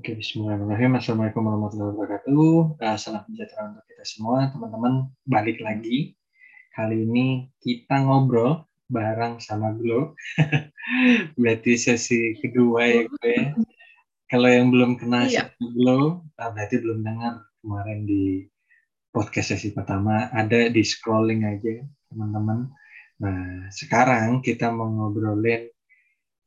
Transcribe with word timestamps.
Oke, 0.00 0.16
bismillahirrahmanirrahim. 0.16 0.96
Assalamualaikum 0.96 1.44
warahmatullahi 1.44 1.92
wabarakatuh. 1.92 2.48
Uh, 2.80 2.96
salam 2.96 3.20
sejahtera 3.28 3.68
untuk 3.68 3.84
kita 3.84 4.04
semua, 4.08 4.48
teman-teman. 4.48 5.12
Balik 5.28 5.60
lagi. 5.60 6.16
Kali 6.72 7.04
ini 7.04 7.52
kita 7.60 8.08
ngobrol 8.08 8.64
bareng 8.88 9.44
sama 9.44 9.76
Glo. 9.76 10.16
berarti 11.36 11.76
sesi 11.76 12.32
kedua 12.40 12.80
ya 12.88 13.02
gue. 13.12 13.28
Ya. 13.28 13.52
Kalau 14.32 14.48
yang 14.48 14.72
belum 14.72 14.96
kenal 14.96 15.28
iya. 15.28 15.52
Glo, 15.60 16.24
uh, 16.32 16.48
berarti 16.48 16.80
belum 16.80 17.04
dengar 17.04 17.44
kemarin 17.60 18.08
di 18.08 18.48
podcast 19.12 19.52
sesi 19.52 19.76
pertama. 19.76 20.32
Ada 20.32 20.72
di 20.72 20.80
scrolling 20.80 21.44
aja, 21.44 21.76
teman-teman. 22.08 22.72
Nah, 23.20 23.68
sekarang 23.68 24.40
kita 24.40 24.72
mau 24.72 24.88
ngobrolin 24.88 25.68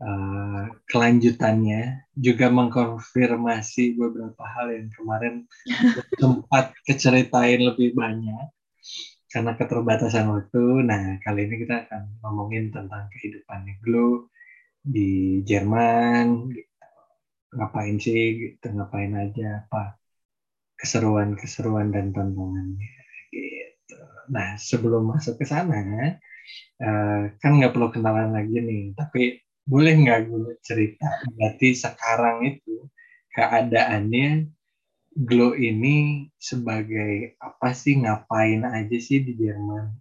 uh, 0.04 0.64
kelanjutannya 0.92 2.12
juga 2.14 2.52
mengkonfirmasi 2.52 3.96
beberapa 3.96 4.44
hal 4.44 4.76
yang 4.76 4.88
kemarin 4.92 5.48
sempat 6.22 6.76
keceritain 6.84 7.64
lebih 7.64 7.96
banyak 7.96 8.52
karena 9.34 9.58
keterbatasan 9.58 10.30
waktu. 10.30 10.64
Nah, 10.86 11.18
kali 11.26 11.50
ini 11.50 11.66
kita 11.66 11.90
akan 11.90 12.22
ngomongin 12.22 12.70
tentang 12.70 13.10
kehidupan 13.18 13.66
Glow 13.82 14.30
di 14.84 15.42
Jerman, 15.42 16.54
ngapain 17.58 17.98
sih, 17.98 18.38
gitu, 18.38 18.68
ngapain 18.78 19.10
aja, 19.18 19.66
apa 19.66 19.98
keseruan-keseruan 20.78 21.90
dan 21.90 22.14
tantangannya, 22.14 22.94
gitu. 23.34 23.98
Nah, 24.30 24.60
sebelum 24.60 25.10
masuk 25.10 25.42
ke 25.42 25.46
sana, 25.50 25.82
uh, 26.84 27.22
kan 27.42 27.52
nggak 27.58 27.74
perlu 27.74 27.90
kenalan 27.90 28.38
lagi 28.38 28.58
nih, 28.62 28.94
tapi 28.94 29.43
boleh 29.64 29.94
nggak 30.04 30.22
gue 30.28 30.56
cerita? 30.64 31.08
Berarti 31.36 31.76
sekarang 31.76 32.48
itu 32.48 32.88
keadaannya 33.34 34.52
Glow 35.14 35.54
ini 35.54 36.26
sebagai 36.42 37.38
apa 37.38 37.70
sih? 37.78 38.02
Ngapain 38.02 38.66
aja 38.66 38.98
sih 38.98 39.22
di 39.22 39.38
Jerman? 39.38 39.94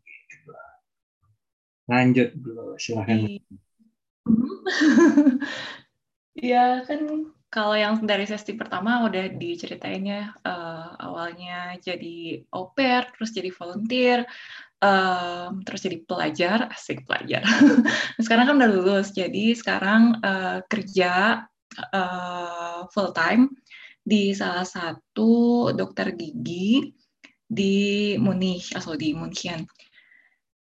Lanjut 1.88 2.32
Glow 2.40 2.80
silahkan 2.80 3.28
ya 6.38 6.86
kan 6.86 7.26
kalau 7.52 7.76
yang 7.76 8.00
dari 8.08 8.24
sesi 8.24 8.56
pertama 8.56 9.04
udah 9.04 9.36
diceritain 9.36 10.08
ya 10.08 10.32
uh, 10.46 10.96
awalnya 10.96 11.76
jadi 11.82 12.46
pair 12.72 13.04
terus 13.12 13.36
jadi 13.36 13.52
volunteer 13.52 14.24
um, 14.82 15.62
terus 15.62 15.80
jadi 15.86 16.02
pelajar, 16.02 16.58
asik 16.74 17.06
pelajar. 17.06 17.46
sekarang 18.24 18.50
kan 18.50 18.56
udah 18.58 18.70
lulus, 18.70 19.14
jadi 19.14 19.54
sekarang 19.54 20.18
uh, 20.20 20.60
kerja 20.66 21.46
uh, 21.94 22.84
full 22.90 23.14
time 23.14 23.54
di 24.02 24.34
salah 24.34 24.66
satu 24.66 25.70
dokter 25.70 26.10
gigi 26.18 26.90
di 27.46 28.16
Munich 28.18 28.74
atau 28.74 28.98
di 28.98 29.14
München. 29.14 29.62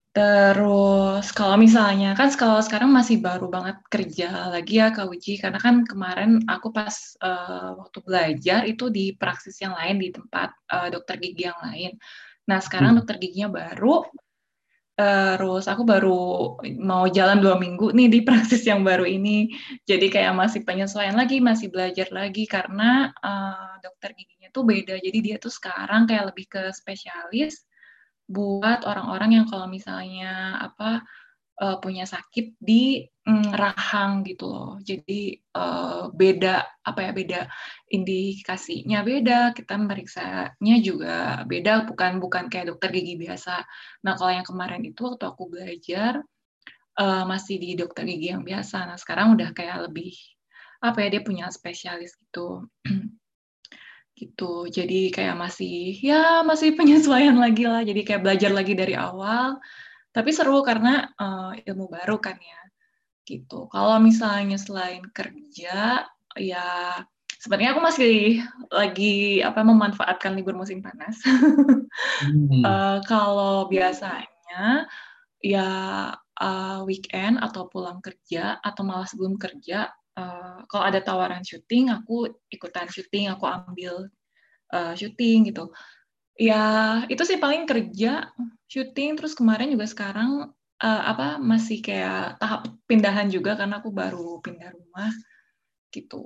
Terus 0.10 1.30
kalau 1.38 1.54
misalnya 1.54 2.18
kan 2.18 2.34
kalau 2.34 2.58
sekarang 2.66 2.90
masih 2.90 3.22
baru 3.22 3.46
banget 3.46 3.78
kerja 3.94 4.50
lagi 4.50 4.82
ya 4.82 4.90
Kak 4.90 5.06
Uji 5.06 5.38
karena 5.38 5.62
kan 5.62 5.86
kemarin 5.86 6.42
aku 6.50 6.74
pas 6.74 7.14
uh, 7.22 7.78
waktu 7.78 8.02
belajar 8.02 8.66
itu 8.66 8.90
di 8.90 9.14
praksis 9.14 9.62
yang 9.62 9.78
lain 9.78 10.02
di 10.02 10.10
tempat 10.10 10.50
uh, 10.74 10.90
dokter 10.90 11.22
gigi 11.22 11.46
yang 11.46 11.62
lain. 11.62 11.94
Nah, 12.50 12.60
sekarang 12.60 12.98
hmm. 12.98 13.00
dokter 13.06 13.16
giginya 13.22 13.50
baru. 13.54 14.02
Terus 15.00 15.64
aku 15.72 15.88
baru 15.88 16.20
mau 16.76 17.08
jalan 17.08 17.40
dua 17.40 17.56
minggu 17.56 17.96
nih 17.96 18.12
di 18.12 18.20
praksis 18.28 18.68
yang 18.68 18.84
baru 18.84 19.08
ini. 19.08 19.54
Jadi 19.86 20.12
kayak 20.12 20.36
masih 20.36 20.66
penyesuaian 20.68 21.16
lagi, 21.16 21.40
masih 21.40 21.72
belajar 21.72 22.10
lagi 22.12 22.44
karena 22.50 23.14
uh, 23.24 23.80
dokter 23.80 24.12
giginya 24.18 24.52
tuh 24.52 24.68
beda. 24.68 25.00
Jadi 25.00 25.20
dia 25.24 25.38
tuh 25.40 25.54
sekarang 25.54 26.10
kayak 26.10 26.36
lebih 26.36 26.52
ke 26.52 26.74
spesialis 26.76 27.64
buat 28.28 28.84
orang-orang 28.84 29.42
yang 29.42 29.46
kalau 29.48 29.66
misalnya 29.72 30.60
apa 30.60 31.02
uh, 31.64 31.78
punya 31.80 32.04
sakit 32.04 32.60
di 32.60 33.08
mm, 33.30 33.54
rahang 33.54 34.26
gitu 34.26 34.50
loh. 34.50 34.72
Jadi 34.82 35.38
uh, 35.54 36.10
beda 36.10 36.82
apa 36.82 37.00
ya 37.06 37.12
beda 37.14 37.40
indikasinya 37.94 39.06
beda, 39.06 39.54
kita 39.54 39.78
meriksanya 39.78 40.76
juga 40.82 41.46
beda, 41.46 41.86
bukan 41.86 42.18
bukan 42.18 42.50
kayak 42.50 42.74
dokter 42.74 42.90
gigi 42.90 43.16
biasa. 43.22 43.62
Nah 44.06 44.14
kalau 44.18 44.34
yang 44.34 44.48
kemarin 44.48 44.82
itu 44.82 45.02
waktu 45.06 45.26
aku 45.30 45.44
belajar 45.54 46.26
uh, 46.98 47.24
masih 47.30 47.62
di 47.62 47.78
dokter 47.78 48.10
gigi 48.10 48.34
yang 48.34 48.42
biasa. 48.42 48.90
Nah 48.90 48.98
sekarang 48.98 49.38
udah 49.38 49.54
kayak 49.54 49.86
lebih 49.86 50.18
apa 50.82 51.06
ya 51.06 51.08
dia 51.20 51.22
punya 51.22 51.46
spesialis 51.54 52.18
gitu. 52.18 52.66
gitu 54.20 54.68
jadi 54.68 55.16
kayak 55.16 55.40
masih 55.40 55.96
ya 56.04 56.44
masih 56.44 56.76
penyesuaian 56.80 57.40
lagi 57.40 57.64
lah 57.64 57.88
jadi 57.88 58.02
kayak 58.04 58.22
belajar 58.28 58.52
lagi 58.52 58.76
dari 58.76 58.92
awal 59.00 59.56
tapi 60.12 60.36
seru 60.36 60.60
karena 60.60 61.08
uh, 61.16 61.56
ilmu 61.56 61.88
baru 61.88 62.20
kan 62.20 62.36
ya 62.36 62.60
gitu. 63.30 63.70
Kalau 63.70 64.02
misalnya 64.02 64.58
selain 64.58 65.06
kerja 65.14 66.10
ya 66.34 66.70
sebenarnya 67.40 67.78
aku 67.78 67.82
masih 67.82 68.16
lagi 68.74 69.40
apa 69.46 69.62
memanfaatkan 69.62 70.34
libur 70.34 70.58
musim 70.58 70.82
panas. 70.82 71.22
Hmm. 72.26 72.66
uh, 72.66 73.00
kalau 73.12 73.70
biasanya 73.70 74.90
ya 75.40 75.70
uh, 76.20 76.80
weekend 76.84 77.40
atau 77.40 77.72
pulang 77.72 78.04
kerja 78.04 78.60
atau 78.60 78.84
malah 78.84 79.08
sebelum 79.08 79.40
kerja 79.40 79.88
uh, 80.20 80.68
kalau 80.68 80.84
ada 80.84 81.00
tawaran 81.00 81.48
syuting 81.48 81.96
aku 81.96 82.28
ikutan 82.52 82.92
syuting 82.92 83.32
aku 83.32 83.48
ambil 83.48 84.12
uh, 84.76 84.94
syuting 85.00 85.48
gitu. 85.48 85.72
Ya 86.40 87.04
itu 87.12 87.24
sih 87.24 87.40
paling 87.40 87.68
kerja 87.68 88.32
syuting 88.68 89.16
terus 89.16 89.36
kemarin 89.36 89.72
juga 89.72 89.88
sekarang 89.88 90.52
uh, 90.80 91.02
apa 91.12 91.38
masih 91.38 91.84
kayak 91.84 92.40
tahap 92.40 92.68
pindahan 92.88 93.28
juga 93.28 93.60
karena 93.60 93.84
aku 93.84 93.92
baru 93.92 94.40
pindah 94.40 94.72
rumah 94.72 95.12
gitu. 95.92 96.26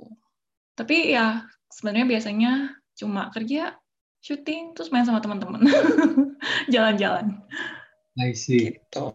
Tapi 0.78 1.14
ya 1.14 1.46
sebenarnya 1.70 2.06
biasanya 2.10 2.52
cuma 2.94 3.30
kerja, 3.34 3.78
syuting, 4.22 4.78
terus 4.78 4.94
main 4.94 5.06
sama 5.06 5.22
teman-teman, 5.22 5.66
jalan-jalan. 6.74 7.42
I 8.18 8.38
see. 8.38 8.78
Gitu. 8.78 9.06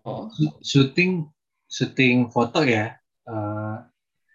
Syuting, 0.62 1.30
syuting 1.70 2.30
foto 2.34 2.66
ya. 2.66 2.98
Uh, 3.28 3.78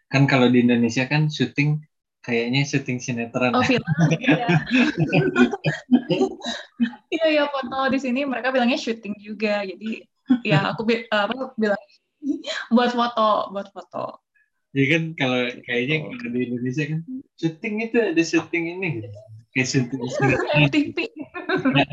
kan 0.08 0.24
kalau 0.30 0.47
di 0.47 0.63
Indonesia 0.63 1.03
kan 1.09 1.28
syuting 1.28 1.84
kayaknya 2.24 2.63
syuting 2.63 3.03
sinetron. 3.03 3.52
Oh, 3.52 3.63
film. 3.63 3.84
Iya. 4.18 4.47
Iya, 7.13 7.25
ya 7.30 7.44
foto 7.46 7.94
di 7.94 8.02
sini 8.02 8.25
mereka 8.25 8.50
bilangnya 8.50 8.78
syuting 8.81 9.22
juga. 9.22 9.62
Jadi 9.62 10.02
ya 10.50 10.72
aku 10.72 10.82
bi 10.88 11.04
apa 11.12 11.54
bilang 11.60 11.84
buat 12.72 12.92
foto, 12.96 13.52
buat 13.52 13.68
foto. 13.76 14.24
Ya 14.74 14.86
kan 14.90 15.14
kalau 15.14 15.54
kayaknya 15.68 16.08
oh. 16.08 16.16
kalau 16.18 16.32
di 16.34 16.40
Indonesia 16.50 16.84
kan 16.90 17.00
syuting 17.38 17.74
itu 17.84 17.98
ada 18.00 18.24
syuting 18.24 18.64
ini 18.80 18.88
gitu. 19.04 19.10
Kayak 19.54 19.68
syuting 19.70 20.00
FTP. 20.70 20.98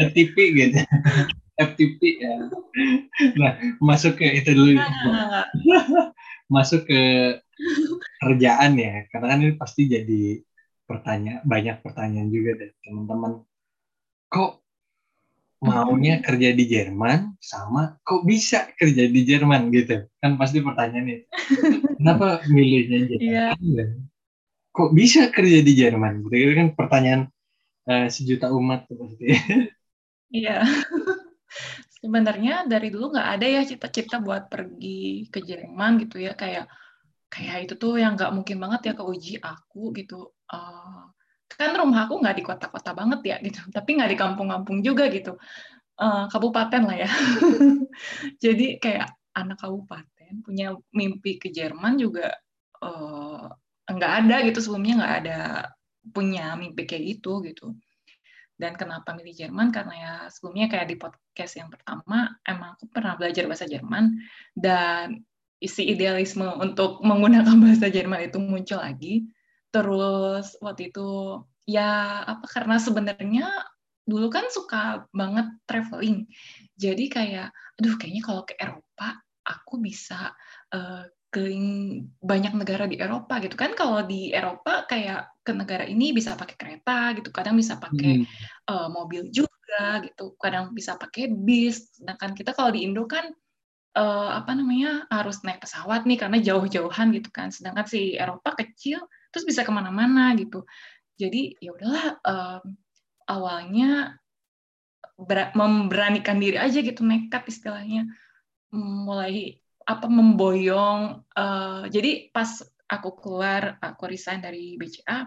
FTP 0.00 0.36
gitu. 0.56 0.78
FTP 1.70 2.00
ya. 2.24 2.34
Nah, 3.36 3.52
masuk 3.84 4.16
ke 4.16 4.26
itu 4.40 4.50
dulu. 4.56 4.80
Nah. 4.80 5.44
masuk 6.50 6.88
ke 6.88 7.02
kerjaan 8.18 8.74
ya 8.74 9.06
karena 9.12 9.26
kan 9.30 9.38
ini 9.38 9.54
pasti 9.54 9.86
jadi 9.86 10.40
pertanyaan 10.88 11.44
banyak 11.46 11.76
pertanyaan 11.84 12.28
juga 12.32 12.58
dari 12.58 12.74
teman-teman 12.82 13.46
kok 14.26 14.58
maunya 15.60 16.24
kerja 16.24 16.56
di 16.56 16.64
Jerman 16.64 17.36
sama 17.36 18.00
kok 18.00 18.24
bisa 18.24 18.72
kerja 18.80 19.04
di 19.04 19.20
Jerman 19.28 19.68
gitu? 19.70 20.08
Kan 20.18 20.40
pasti 20.40 20.64
pertanyaannya 20.64 21.28
kenapa 22.00 22.40
milihnya 22.48 22.98
Jerman? 23.06 23.56
Yeah. 23.60 23.90
kok 24.72 24.90
bisa 24.96 25.28
kerja 25.28 25.60
di 25.60 25.72
Jerman? 25.76 26.24
Gitu 26.32 26.56
kan 26.56 26.68
pertanyaan 26.72 27.22
uh, 27.86 28.08
sejuta 28.08 28.48
umat 28.50 28.88
pasti. 28.88 29.26
Iya. 30.30 30.62
Sebenarnya 32.00 32.62
dari 32.70 32.88
dulu 32.94 33.10
nggak 33.10 33.28
ada 33.34 33.46
ya 33.50 33.66
cita-cita 33.66 34.22
buat 34.22 34.46
pergi 34.46 35.26
ke 35.26 35.42
Jerman 35.42 35.98
gitu 36.06 36.22
ya. 36.22 36.38
Kayak 36.38 36.70
kayak 37.26 37.66
itu 37.66 37.74
tuh 37.74 37.98
yang 37.98 38.14
nggak 38.14 38.30
mungkin 38.30 38.62
banget 38.62 38.80
ya 38.86 38.92
ke 38.94 39.02
uji 39.02 39.42
aku 39.42 39.90
gitu. 39.98 40.30
Uh, 40.46 41.10
kan 41.56 41.74
rumah 41.74 42.06
aku 42.06 42.20
nggak 42.22 42.36
di 42.38 42.44
kota-kota 42.46 42.90
banget 42.94 43.20
ya 43.26 43.36
gitu. 43.42 43.60
Tapi 43.70 43.90
nggak 43.98 44.10
di 44.14 44.18
kampung-kampung 44.18 44.82
juga 44.84 45.10
gitu. 45.10 45.38
Uh, 46.00 46.26
kabupaten 46.32 46.82
lah 46.86 46.96
ya. 47.06 47.10
Jadi 48.44 48.80
kayak 48.80 49.10
anak 49.36 49.60
kabupaten 49.60 50.32
punya 50.46 50.74
mimpi 50.94 51.36
ke 51.36 51.52
Jerman 51.52 51.98
juga 52.00 52.32
uh, 52.82 53.50
nggak 53.90 54.12
ada 54.24 54.36
gitu. 54.46 54.58
Sebelumnya 54.62 54.94
nggak 55.04 55.16
ada 55.24 55.38
punya 56.14 56.54
mimpi 56.56 56.88
kayak 56.88 57.04
gitu 57.18 57.44
gitu. 57.44 57.76
Dan 58.60 58.76
kenapa 58.76 59.16
milih 59.16 59.32
Jerman? 59.32 59.72
Karena 59.72 59.94
ya 59.96 60.12
sebelumnya 60.28 60.68
kayak 60.68 60.86
di 60.92 60.96
podcast 61.00 61.56
yang 61.56 61.72
pertama 61.72 62.28
emang 62.44 62.76
aku 62.76 62.92
pernah 62.92 63.16
belajar 63.16 63.48
bahasa 63.48 63.64
Jerman. 63.64 64.20
Dan 64.52 65.24
isi 65.60 65.88
idealisme 65.92 66.44
untuk 66.56 67.00
menggunakan 67.04 67.56
bahasa 67.64 67.88
Jerman 67.88 68.28
itu 68.28 68.40
muncul 68.40 68.80
lagi. 68.80 69.28
Terus 69.70 70.58
waktu 70.58 70.90
itu 70.90 71.40
ya 71.66 72.22
apa 72.26 72.46
karena 72.50 72.76
sebenarnya 72.82 73.46
dulu 74.10 74.26
kan 74.26 74.50
suka 74.50 75.06
banget 75.14 75.46
traveling. 75.70 76.26
Jadi 76.74 77.06
kayak 77.06 77.54
aduh 77.78 77.94
kayaknya 77.94 78.22
kalau 78.26 78.42
ke 78.42 78.58
Eropa 78.58 79.22
aku 79.46 79.78
bisa 79.78 80.34
uh, 80.74 81.06
keliling 81.30 82.10
banyak 82.18 82.52
negara 82.58 82.90
di 82.90 82.98
Eropa 82.98 83.38
gitu 83.38 83.54
kan. 83.54 83.78
Kalau 83.78 84.02
di 84.02 84.34
Eropa 84.34 84.84
kayak 84.90 85.46
ke 85.46 85.54
negara 85.54 85.86
ini 85.86 86.10
bisa 86.10 86.34
pakai 86.34 86.58
kereta 86.58 87.14
gitu 87.14 87.30
kadang 87.30 87.54
bisa 87.54 87.78
pakai 87.78 88.26
hmm. 88.26 88.26
uh, 88.66 88.88
mobil 88.90 89.30
juga 89.30 90.02
gitu. 90.02 90.34
Kadang 90.42 90.74
bisa 90.74 90.98
pakai 90.98 91.30
bis. 91.30 91.94
Sedangkan 91.94 92.34
kita 92.34 92.50
kalau 92.50 92.74
di 92.74 92.82
Indo 92.82 93.06
kan 93.06 93.30
uh, 93.94 94.30
apa 94.42 94.58
namanya 94.58 95.06
harus 95.06 95.38
naik 95.46 95.62
pesawat 95.62 96.02
nih 96.02 96.18
karena 96.18 96.42
jauh-jauhan 96.42 97.14
gitu 97.14 97.30
kan. 97.30 97.54
Sedangkan 97.54 97.86
si 97.86 98.18
Eropa 98.18 98.58
kecil 98.58 98.98
terus 99.30 99.46
bisa 99.46 99.62
ke 99.66 99.72
mana-mana 99.72 100.34
gitu. 100.36 100.66
Jadi 101.16 101.56
ya 101.58 101.74
udahlah 101.74 102.06
um, 102.22 102.62
awalnya 103.26 104.18
ber 105.20 105.52
memberanikan 105.52 106.40
diri 106.40 106.56
aja 106.56 106.80
gitu 106.80 107.02
nekat 107.02 107.46
istilahnya. 107.48 108.08
Mulai 108.74 109.58
apa 109.86 110.06
memboyong 110.06 111.24
uh, 111.34 111.84
jadi 111.90 112.30
pas 112.30 112.62
aku 112.86 113.18
keluar 113.18 113.78
aku 113.82 114.06
resign 114.06 114.38
dari 114.42 114.78
BCA 114.78 115.10
uh, 115.10 115.22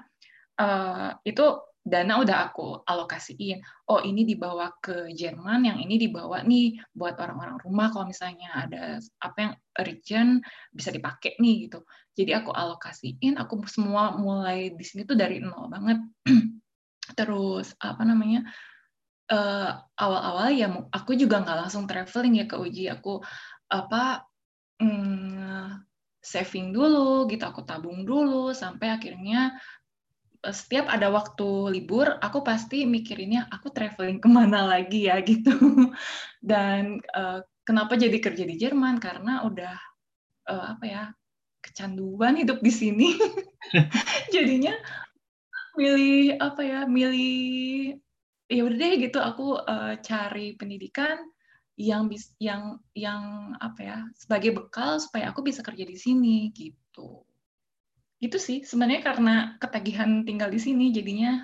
eh, 0.64 1.10
itu 1.28 1.46
dana 1.84 2.24
udah 2.24 2.38
aku 2.50 2.80
alokasiin. 2.88 3.60
Oh 3.92 4.00
ini 4.00 4.24
dibawa 4.24 4.72
ke 4.80 5.12
Jerman 5.12 5.68
yang 5.68 5.78
ini 5.84 6.00
dibawa 6.00 6.40
nih 6.40 6.80
buat 6.96 7.20
orang-orang 7.20 7.60
rumah 7.60 7.92
kalau 7.92 8.08
misalnya 8.08 8.56
ada 8.56 9.04
apa 9.20 9.38
yang 9.38 9.54
urgent 9.84 10.32
bisa 10.72 10.90
dipakai 10.96 11.36
nih 11.44 11.68
gitu. 11.68 11.84
Jadi 12.16 12.32
aku 12.32 12.56
alokasiin 12.56 13.36
aku 13.36 13.68
semua 13.68 14.16
mulai 14.16 14.72
di 14.72 14.84
sini 14.88 15.04
tuh 15.04 15.20
dari 15.20 15.44
nol 15.44 15.68
banget. 15.68 16.00
Terus 17.20 17.76
apa 17.84 18.08
namanya 18.08 18.48
uh, 19.28 19.84
awal-awal 20.00 20.56
ya 20.56 20.72
aku 20.88 21.20
juga 21.20 21.44
nggak 21.44 21.68
langsung 21.68 21.84
traveling 21.84 22.40
ya 22.40 22.46
ke 22.48 22.56
uji. 22.56 22.88
Aku 22.96 23.20
apa 23.68 24.24
hmm, 24.80 25.84
saving 26.24 26.72
dulu 26.72 27.28
gitu 27.28 27.44
aku 27.44 27.68
tabung 27.68 28.08
dulu 28.08 28.56
sampai 28.56 28.96
akhirnya 28.96 29.60
setiap 30.51 30.92
ada 30.92 31.07
waktu 31.07 31.72
libur, 31.72 32.19
aku 32.19 32.44
pasti 32.44 32.84
mikirinnya 32.84 33.48
aku 33.48 33.72
traveling 33.72 34.19
ke 34.19 34.28
mana 34.28 34.68
lagi 34.75 35.07
ya 35.07 35.24
gitu. 35.24 35.56
Dan 36.44 37.00
uh, 37.16 37.40
kenapa 37.63 37.95
jadi 37.95 38.19
kerja 38.19 38.44
di 38.44 38.60
Jerman? 38.60 39.00
Karena 39.00 39.48
udah 39.48 39.78
uh, 40.51 40.66
apa 40.75 40.86
ya 40.86 41.04
kecanduan 41.63 42.36
hidup 42.36 42.60
di 42.60 42.72
sini. 42.74 43.16
Jadinya 44.36 44.75
milih 45.80 46.36
apa 46.44 46.62
ya? 46.66 46.80
Milih 46.92 47.96
ya 48.51 48.62
udah 48.68 48.78
deh 48.78 48.94
gitu. 49.00 49.24
Aku 49.24 49.63
uh, 49.63 49.96
cari 50.04 50.60
pendidikan 50.60 51.24
yang 51.80 52.06
bis, 52.06 52.36
yang 52.38 52.78
yang 52.94 53.56
apa 53.57 53.80
ya 53.81 53.98
sebagai 54.13 54.54
bekal 54.54 55.01
supaya 55.01 55.34
aku 55.34 55.42
bisa 55.42 55.66
kerja 55.66 55.81
di 55.81 55.98
sini 55.98 56.54
gitu 56.54 57.25
itu 58.24 58.40
sih 58.40 58.64
sebenarnya 58.64 59.04
karena 59.04 59.36
ketagihan 59.60 60.24
tinggal 60.24 60.48
di 60.48 60.60
sini 60.64 60.96
jadinya 60.96 61.44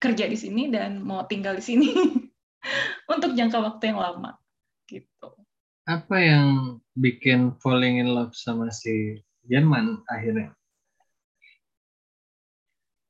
kerja 0.00 0.24
di 0.24 0.36
sini 0.40 0.72
dan 0.72 1.04
mau 1.04 1.28
tinggal 1.28 1.56
di 1.56 1.64
sini 1.64 1.92
untuk 3.12 3.36
jangka 3.36 3.60
waktu 3.60 3.92
yang 3.92 4.00
lama 4.00 4.40
gitu. 4.88 5.28
Apa 5.86 6.16
yang 6.18 6.78
bikin 6.96 7.54
falling 7.60 8.00
in 8.00 8.10
love 8.16 8.32
sama 8.32 8.72
si 8.72 9.20
Jerman 9.46 10.02
akhirnya? 10.08 10.56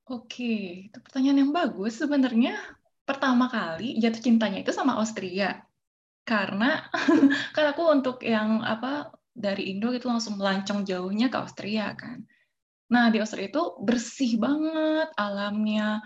Oke, 0.06 0.86
itu 0.86 0.98
pertanyaan 1.02 1.42
yang 1.42 1.52
bagus. 1.56 1.98
Sebenarnya 1.98 2.54
pertama 3.02 3.50
kali 3.50 3.98
jatuh 3.98 4.22
cintanya 4.22 4.62
itu 4.62 4.70
sama 4.70 4.94
Austria. 5.00 5.66
Karena 6.22 6.86
kan 7.56 7.64
aku 7.74 7.82
untuk 7.90 8.22
yang 8.22 8.62
apa 8.62 9.10
dari 9.34 9.74
Indo 9.74 9.90
itu 9.90 10.06
langsung 10.06 10.38
melancong 10.38 10.86
jauhnya 10.86 11.26
ke 11.26 11.36
Austria 11.42 11.90
kan. 11.98 12.22
Nah, 12.86 13.10
di 13.10 13.18
Australia 13.18 13.50
itu 13.50 13.64
bersih 13.82 14.38
banget, 14.38 15.10
alamnya 15.18 15.98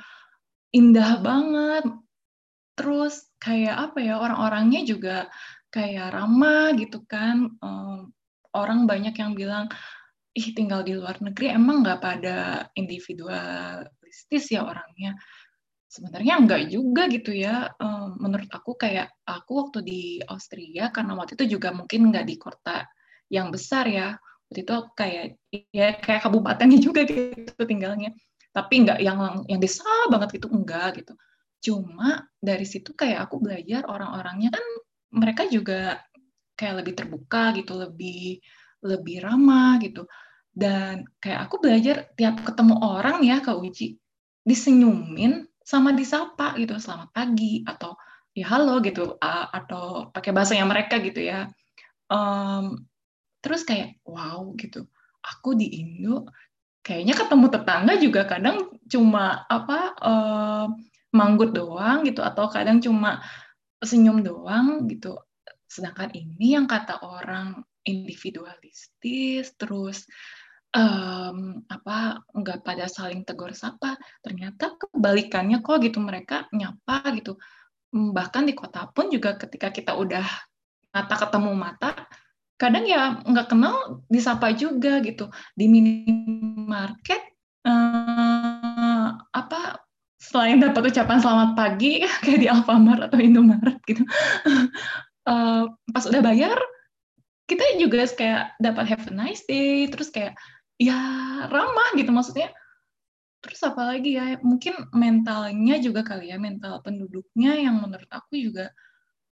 indah 0.73 1.21
banget. 1.21 1.85
Terus 2.79 3.29
kayak 3.37 3.93
apa 3.93 3.99
ya, 4.01 4.17
orang-orangnya 4.17 4.81
juga 4.89 5.29
kayak 5.69 6.17
ramah 6.17 6.73
gitu 6.81 7.05
kan. 7.05 7.53
Um, 7.61 8.17
orang 8.57 8.89
banyak 8.89 9.13
yang 9.21 9.37
bilang, 9.37 9.69
ih 10.33 10.57
tinggal 10.57 10.81
di 10.81 10.97
luar 10.97 11.21
negeri 11.21 11.53
emang 11.53 11.85
nggak 11.85 12.01
pada 12.01 12.39
individualistis 12.73 14.49
ya 14.49 14.65
orangnya. 14.65 15.21
Sebenarnya 15.91 16.41
nggak 16.49 16.63
juga 16.73 17.13
gitu 17.13 17.37
ya. 17.37 17.77
Um, 17.77 18.17
menurut 18.25 18.49
aku 18.49 18.79
kayak 18.81 19.13
aku 19.29 19.69
waktu 19.69 19.79
di 19.85 20.03
Austria, 20.25 20.89
karena 20.89 21.13
waktu 21.13 21.37
itu 21.37 21.61
juga 21.61 21.77
mungkin 21.77 22.09
nggak 22.09 22.25
di 22.25 22.37
kota 22.41 22.89
yang 23.29 23.53
besar 23.53 23.85
ya 23.85 24.17
waktu 24.51 24.67
itu 24.67 24.73
aku 24.75 24.91
kayak 24.99 25.39
ya 25.71 25.95
kayak 26.03 26.27
kabupatennya 26.27 26.83
juga 26.91 27.07
gitu 27.07 27.63
tinggalnya. 27.63 28.11
Tapi 28.51 28.83
nggak 28.83 28.99
yang 28.99 29.47
yang 29.47 29.63
desa 29.63 29.87
banget 30.11 30.43
gitu 30.43 30.51
enggak 30.51 30.99
gitu. 30.99 31.15
Cuma 31.63 32.27
dari 32.43 32.67
situ 32.67 32.91
kayak 32.99 33.31
aku 33.31 33.39
belajar 33.39 33.87
orang-orangnya 33.87 34.51
kan 34.51 34.65
mereka 35.15 35.47
juga 35.47 36.03
kayak 36.59 36.83
lebih 36.83 36.95
terbuka 36.99 37.55
gitu 37.55 37.79
lebih 37.79 38.43
lebih 38.83 39.23
ramah 39.23 39.79
gitu. 39.79 40.11
Dan 40.51 41.07
kayak 41.23 41.47
aku 41.47 41.63
belajar 41.63 42.11
tiap 42.19 42.43
ketemu 42.43 42.75
orang 42.83 43.23
ya 43.23 43.39
ke 43.39 43.55
uji 43.55 44.03
disenyumin 44.43 45.47
sama 45.63 45.95
disapa 45.95 46.59
gitu 46.59 46.75
selamat 46.83 47.15
pagi 47.15 47.63
atau 47.63 47.95
ya 48.35 48.51
halo 48.51 48.83
gitu 48.83 49.15
atau 49.55 50.11
pakai 50.11 50.35
bahasanya 50.35 50.67
mereka 50.67 50.99
gitu 50.99 51.23
ya. 51.23 51.47
Um, 52.11 52.90
terus 53.41 53.65
kayak 53.67 54.01
wow 54.05 54.53
gitu. 54.57 54.87
Aku 55.21 55.53
di 55.57 55.81
Indo 55.81 56.29
kayaknya 56.81 57.13
ketemu 57.13 57.47
tetangga 57.53 57.95
juga 58.01 58.23
kadang 58.25 58.73
cuma 58.89 59.45
apa 59.49 59.79
uh, 60.01 60.67
manggut 61.13 61.53
doang 61.53 62.07
gitu 62.09 62.25
atau 62.25 62.49
kadang 62.49 62.81
cuma 62.81 63.21
senyum 63.81 64.25
doang 64.25 64.89
gitu. 64.89 65.21
Sedangkan 65.69 66.13
ini 66.17 66.57
yang 66.57 66.65
kata 66.65 67.05
orang 67.05 67.61
individualistis 67.85 69.57
terus 69.57 70.05
um, 70.77 71.65
apa 71.67 72.23
nggak 72.31 72.63
pada 72.63 72.87
saling 72.87 73.27
tegur 73.27 73.53
sapa 73.57 73.97
ternyata 74.23 74.77
kebalikannya 74.79 75.63
kok 75.65 75.81
gitu 75.83 75.99
mereka 76.01 76.47
nyapa 76.55 77.13
gitu. 77.19 77.37
Bahkan 77.91 78.47
di 78.47 78.55
kota 78.55 78.87
pun 78.91 79.11
juga 79.11 79.35
ketika 79.35 79.75
kita 79.75 79.99
udah 79.99 80.27
mata 80.91 81.15
ketemu 81.15 81.53
mata 81.55 81.91
kadang 82.61 82.85
ya 82.85 83.25
nggak 83.25 83.49
kenal 83.49 84.05
disapa 84.13 84.53
juga 84.53 85.01
gitu. 85.01 85.33
Di 85.57 85.65
minimarket 85.65 87.33
uh, 87.65 89.17
apa 89.33 89.81
selain 90.21 90.61
dapat 90.61 90.93
ucapan 90.93 91.19
selamat 91.25 91.51
pagi 91.57 92.05
kayak 92.29 92.41
di 92.45 92.49
Alfamart 92.53 93.09
atau 93.09 93.17
Indomaret 93.17 93.81
gitu. 93.89 94.05
Uh, 95.25 95.73
pas 95.97 96.05
udah 96.05 96.21
bayar 96.21 96.61
kita 97.49 97.65
juga 97.81 98.07
kayak 98.13 98.55
dapat 98.63 98.85
have 98.87 99.09
a 99.09 99.15
nice 99.17 99.43
day 99.49 99.89
terus 99.91 100.13
kayak 100.13 100.37
ya 100.77 101.01
ramah 101.49 101.97
gitu 101.97 102.13
maksudnya. 102.13 102.53
Terus 103.41 103.65
apa 103.65 103.97
lagi 103.97 104.21
ya 104.21 104.37
mungkin 104.45 104.77
mentalnya 104.93 105.81
juga 105.81 106.05
kali 106.05 106.29
ya 106.29 106.37
mental 106.37 106.85
penduduknya 106.85 107.57
yang 107.57 107.81
menurut 107.81 108.07
aku 108.13 108.37
juga 108.37 108.69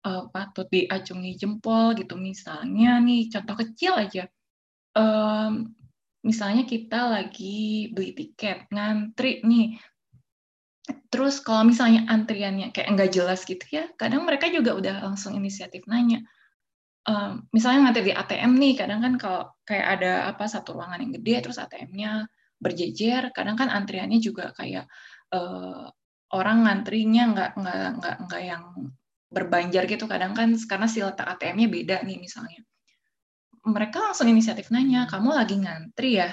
uh, 0.04 0.30
patut 0.30 0.68
diacungi 0.68 1.34
jempol 1.38 1.96
gitu. 1.98 2.14
Misalnya 2.14 3.00
nih 3.02 3.32
contoh 3.32 3.56
kecil 3.58 3.92
aja, 3.98 4.24
um, 4.94 5.72
misalnya 6.22 6.66
kita 6.66 7.08
lagi 7.08 7.90
beli 7.94 8.12
tiket 8.14 8.68
ngantri 8.70 9.42
nih, 9.42 9.78
terus 11.12 11.40
kalau 11.40 11.64
misalnya 11.66 12.06
antriannya 12.08 12.74
kayak 12.74 12.94
nggak 12.94 13.10
jelas 13.14 13.42
gitu 13.46 13.64
ya, 13.70 13.90
kadang 13.96 14.24
mereka 14.24 14.48
juga 14.52 14.76
udah 14.76 14.94
langsung 15.04 15.34
inisiatif 15.38 15.84
nanya. 15.90 16.22
Um, 17.08 17.48
misalnya 17.56 17.88
ngantri 17.88 18.12
di 18.12 18.14
ATM 18.14 18.52
nih, 18.60 18.74
kadang 18.76 19.00
kan 19.00 19.14
kalau 19.16 19.42
kayak 19.64 19.86
ada 19.98 20.12
apa 20.28 20.44
satu 20.44 20.76
ruangan 20.76 21.00
yang 21.00 21.12
gede, 21.16 21.48
terus 21.48 21.56
ATM-nya 21.56 22.28
berjejer, 22.60 23.32
kadang 23.32 23.56
kan 23.56 23.72
antriannya 23.72 24.20
juga 24.20 24.52
kayak 24.52 24.84
uh, 25.32 25.88
orang 26.34 26.68
ngantrinya 26.68 27.32
nggak 27.32 27.50
nggak 27.56 27.88
nggak 27.96 28.16
nggak 28.28 28.42
yang 28.44 28.64
berbanjar 29.28 29.85
gitu 29.85 30.08
kadang 30.08 30.32
kan 30.32 30.56
karena 30.56 30.88
si 30.88 31.04
letak 31.04 31.28
ATM-nya 31.37 31.68
beda 31.68 31.97
nih 32.04 32.16
misalnya. 32.16 32.61
Mereka 33.68 34.00
langsung 34.00 34.28
inisiatif 34.32 34.73
nanya, 34.73 35.04
kamu 35.04 35.37
lagi 35.37 35.61
ngantri 35.61 36.25
ya? 36.25 36.32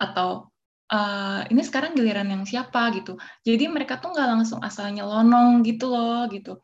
Atau 0.00 0.48
uh, 0.88 1.40
ini 1.52 1.60
sekarang 1.60 1.92
giliran 1.92 2.28
yang 2.32 2.44
siapa 2.48 2.88
gitu. 2.96 3.20
Jadi 3.44 3.68
mereka 3.68 4.00
tuh 4.00 4.16
nggak 4.16 4.28
langsung 4.28 4.60
asal 4.64 4.88
nyelonong 4.88 5.60
gitu 5.68 5.92
loh 5.92 6.24
gitu. 6.32 6.56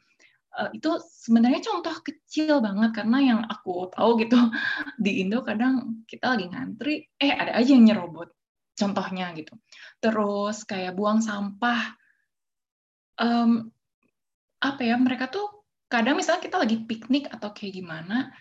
Uh, 0.55 0.71
itu 0.73 1.03
sebenarnya 1.03 1.61
contoh 1.67 1.95
kecil 2.01 2.63
banget 2.63 2.95
karena 2.95 3.19
yang 3.19 3.41
aku 3.45 3.91
tahu 3.91 4.23
gitu 4.23 4.39
di 5.05 5.21
Indo 5.27 5.43
kadang 5.45 6.07
kita 6.09 6.39
lagi 6.39 6.47
ngantri, 6.49 7.05
eh 7.21 7.33
ada 7.35 7.53
aja 7.59 7.71
yang 7.75 7.85
nyerobot. 7.85 8.33
contohnya 8.75 9.31
gitu. 9.39 9.55
Terus 10.03 10.67
kayak 10.67 10.99
buang 10.99 11.23
sampah, 11.23 11.95
um, 13.23 13.71
apa 14.65 14.81
ya 14.81 14.97
mereka 14.97 15.29
tuh 15.29 15.69
kadang 15.93 16.17
misalnya 16.17 16.41
kita 16.41 16.57
lagi 16.57 16.81
piknik 16.89 17.29
atau 17.29 17.53
kayak 17.53 17.77
gimana, 17.77 18.33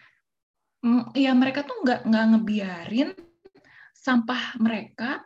ya 1.12 1.36
mereka 1.36 1.68
tuh 1.68 1.84
nggak 1.84 2.08
nggak 2.08 2.26
ngebiarin 2.32 3.10
sampah 3.92 4.56
mereka 4.60 5.24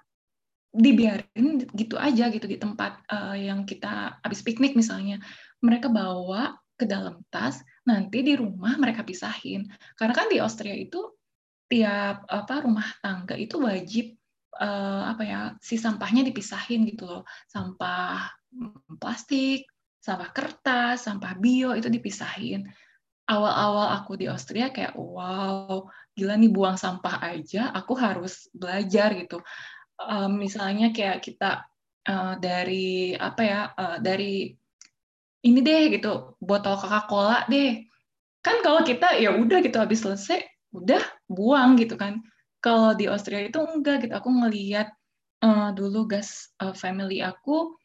dibiarin 0.73 1.65
gitu 1.73 1.97
aja 1.97 2.29
gitu 2.29 2.45
di 2.45 2.61
tempat 2.61 3.01
uh, 3.09 3.33
yang 3.37 3.65
kita 3.65 4.17
habis 4.21 4.41
piknik 4.41 4.73
misalnya. 4.73 5.21
Mereka 5.61 5.89
bawa 5.89 6.53
ke 6.77 6.85
dalam 6.85 7.25
tas 7.33 7.57
nanti 7.85 8.21
di 8.21 8.37
rumah 8.37 8.77
mereka 8.77 9.01
pisahin. 9.01 9.65
Karena 9.97 10.13
kan 10.13 10.29
di 10.29 10.37
Austria 10.37 10.77
itu 10.77 11.17
tiap 11.67 12.29
apa 12.29 12.63
rumah 12.63 12.85
tangga 13.01 13.33
itu 13.33 13.57
wajib 13.57 14.13
uh, 14.61 15.09
apa 15.11 15.23
ya 15.25 15.39
si 15.57 15.81
sampahnya 15.81 16.21
dipisahin 16.21 16.85
gitu 16.85 17.09
loh. 17.09 17.23
Sampah 17.49 18.29
plastik 19.01 19.65
sampah 20.07 20.31
kertas 20.31 21.03
sampah 21.03 21.35
bio 21.35 21.75
itu 21.75 21.91
dipisahin. 21.91 22.63
Awal-awal 23.27 23.91
aku 23.99 24.15
di 24.15 24.31
Austria 24.31 24.71
kayak 24.71 24.95
wow 24.95 25.83
gila 26.15 26.39
nih 26.39 26.47
buang 26.47 26.79
sampah 26.79 27.19
aja 27.19 27.75
aku 27.75 27.91
harus 27.99 28.47
belajar 28.55 29.11
gitu. 29.19 29.43
Um, 29.99 30.39
misalnya 30.39 30.95
kayak 30.95 31.27
kita 31.27 31.67
uh, 32.07 32.39
dari 32.39 33.11
apa 33.19 33.41
ya 33.43 33.61
uh, 33.75 33.97
dari 33.99 34.55
ini 35.43 35.59
deh 35.59 35.91
gitu 35.91 36.39
botol 36.39 36.79
Coca-Cola 36.79 37.43
deh. 37.51 37.83
Kan 38.39 38.63
kalau 38.63 38.87
kita 38.87 39.19
ya 39.19 39.35
udah 39.35 39.59
gitu 39.59 39.75
habis 39.75 40.07
selesai 40.07 40.39
udah 40.71 41.03
buang 41.27 41.75
gitu 41.75 41.99
kan. 41.99 42.23
Kalau 42.63 42.95
di 42.95 43.11
Austria 43.11 43.43
itu 43.43 43.59
enggak 43.59 44.07
gitu 44.07 44.15
aku 44.15 44.31
ngelihat 44.31 44.87
uh, 45.43 45.75
dulu 45.75 46.07
gas 46.07 46.55
uh, 46.63 46.71
family 46.71 47.19
aku 47.19 47.75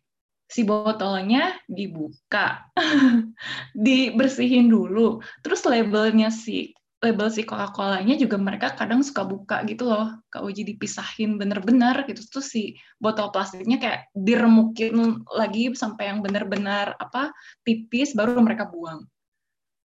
si 0.53 0.69
botolnya 0.69 1.57
dibuka, 1.65 2.69
dibersihin 3.87 4.69
dulu, 4.69 5.25
terus 5.41 5.65
labelnya 5.65 6.29
si 6.29 6.77
label 7.03 7.33
si 7.35 7.43
Coca-Colanya 7.43 8.15
juga 8.15 8.39
mereka 8.39 8.79
kadang 8.79 9.03
suka 9.03 9.27
buka 9.27 9.65
gitu 9.67 9.91
loh, 9.91 10.23
Kak 10.31 10.45
Uji 10.47 10.63
dipisahin 10.63 11.35
bener-bener 11.41 12.07
gitu, 12.07 12.23
terus 12.31 12.53
si 12.53 12.79
botol 13.01 13.35
plastiknya 13.35 13.81
kayak 13.83 14.01
diremukin 14.15 15.27
lagi 15.33 15.73
sampai 15.75 16.15
yang 16.15 16.23
bener-bener 16.23 16.95
apa 17.01 17.35
tipis 17.67 18.15
baru 18.15 18.39
mereka 18.39 18.71
buang. 18.71 19.03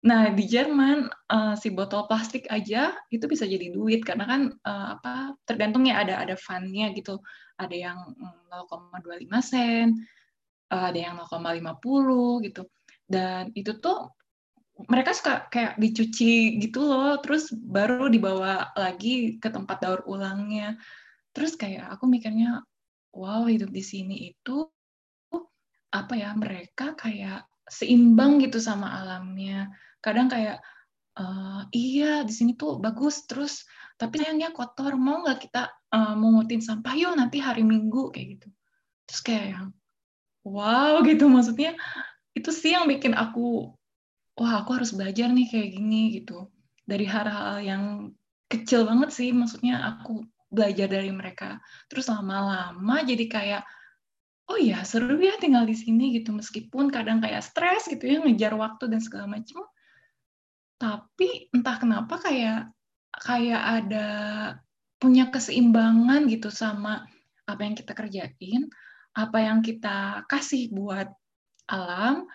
Nah 0.05 0.31
di 0.31 0.45
Jerman 0.47 1.09
uh, 1.33 1.55
si 1.59 1.73
botol 1.73 2.07
plastik 2.07 2.47
aja 2.53 2.95
itu 3.09 3.25
bisa 3.25 3.49
jadi 3.49 3.73
duit 3.73 4.05
karena 4.07 4.29
kan 4.29 4.41
uh, 4.63 5.01
apa 5.01 5.35
tergantung 5.49 5.89
ya 5.89 6.05
ada 6.05 6.21
ada 6.23 6.37
funnya 6.37 6.93
gitu, 6.93 7.19
ada 7.57 7.73
yang 7.75 7.99
0,25 8.53 9.27
mm, 9.27 9.35
sen, 9.43 9.97
ada 10.69 10.99
yang 10.99 11.17
0,50 11.21 12.45
gitu. 12.45 12.63
Dan 13.09 13.53
itu 13.57 13.73
tuh 13.81 14.13
mereka 14.87 15.11
suka 15.11 15.51
kayak 15.51 15.75
dicuci 15.81 16.63
gitu 16.63 16.87
loh, 16.87 17.19
terus 17.19 17.51
baru 17.51 18.07
dibawa 18.07 18.71
lagi 18.79 19.41
ke 19.43 19.49
tempat 19.51 19.83
daur 19.83 20.01
ulangnya. 20.07 20.79
Terus 21.35 21.59
kayak 21.59 21.99
aku 21.99 22.07
mikirnya, 22.07 22.63
wow 23.17 23.49
hidup 23.49 23.75
di 23.75 23.83
sini 23.83 24.31
itu 24.31 24.69
apa 25.89 26.15
ya 26.15 26.37
mereka 26.37 26.95
kayak 26.95 27.49
seimbang 27.67 28.39
gitu 28.45 28.63
sama 28.63 29.03
alamnya. 29.03 29.73
Kadang 29.99 30.31
kayak 30.31 30.63
uh, 31.19 31.63
iya 31.75 32.23
di 32.23 32.33
sini 32.33 32.55
tuh 32.55 32.79
bagus 32.79 33.27
terus 33.27 33.67
tapi 33.99 34.23
sayangnya 34.23 34.55
kotor 34.55 34.95
mau 34.95 35.27
nggak 35.27 35.51
kita 35.51 35.63
uh, 35.91 36.15
mengutin 36.15 36.63
sampah 36.63 36.95
yuk 36.95 37.19
nanti 37.19 37.43
hari 37.43 37.67
minggu 37.67 38.15
kayak 38.15 38.39
gitu 38.39 38.49
terus 39.11 39.21
kayak 39.27 39.47
yang 39.51 39.67
wow 40.45 41.01
gitu. 41.09 41.27
Maksudnya 41.27 41.75
itu 42.35 42.51
sih 42.55 42.75
yang 42.77 42.87
bikin 42.87 43.15
aku 43.15 43.75
wah 44.39 44.63
aku 44.63 44.79
harus 44.79 44.95
belajar 44.95 45.31
nih 45.31 45.47
kayak 45.51 45.69
gini 45.75 46.23
gitu. 46.23 46.51
Dari 46.89 47.05
hal-hal 47.05 47.61
yang 47.63 47.85
kecil 48.49 48.89
banget 48.89 49.13
sih 49.13 49.29
maksudnya 49.35 49.83
aku 49.85 50.25
belajar 50.49 50.89
dari 50.89 51.11
mereka. 51.13 51.59
Terus 51.91 52.09
lama-lama 52.09 52.97
jadi 53.05 53.25
kayak 53.29 53.63
oh 54.49 54.57
ya 54.57 54.81
seru 54.87 55.21
ya 55.21 55.37
tinggal 55.37 55.67
di 55.67 55.77
sini 55.77 56.17
gitu. 56.19 56.31
Meskipun 56.37 56.89
kadang 56.89 57.21
kayak 57.21 57.45
stres 57.45 57.91
gitu 57.91 58.05
ya 58.07 58.23
ngejar 58.23 58.55
waktu 58.55 58.89
dan 58.89 59.01
segala 59.03 59.29
macam 59.29 59.67
tapi 60.79 61.51
entah 61.51 61.77
kenapa 61.77 62.23
kayak 62.23 62.71
kayak 63.11 63.63
ada 63.83 64.09
punya 65.03 65.27
keseimbangan 65.31 66.31
gitu 66.31 66.55
sama 66.55 67.03
apa 67.51 67.61
yang 67.67 67.75
kita 67.75 67.93
kerjain 67.99 68.71
apa 69.19 69.39
yang 69.43 69.59
kita 69.67 70.23
kasih 70.31 70.71
buat 70.71 71.11
alam, 71.67 72.31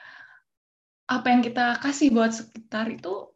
apa 1.07 1.27
yang 1.31 1.39
kita 1.39 1.79
kasih 1.79 2.11
buat 2.11 2.35
sekitar 2.35 2.91
itu 2.91 3.31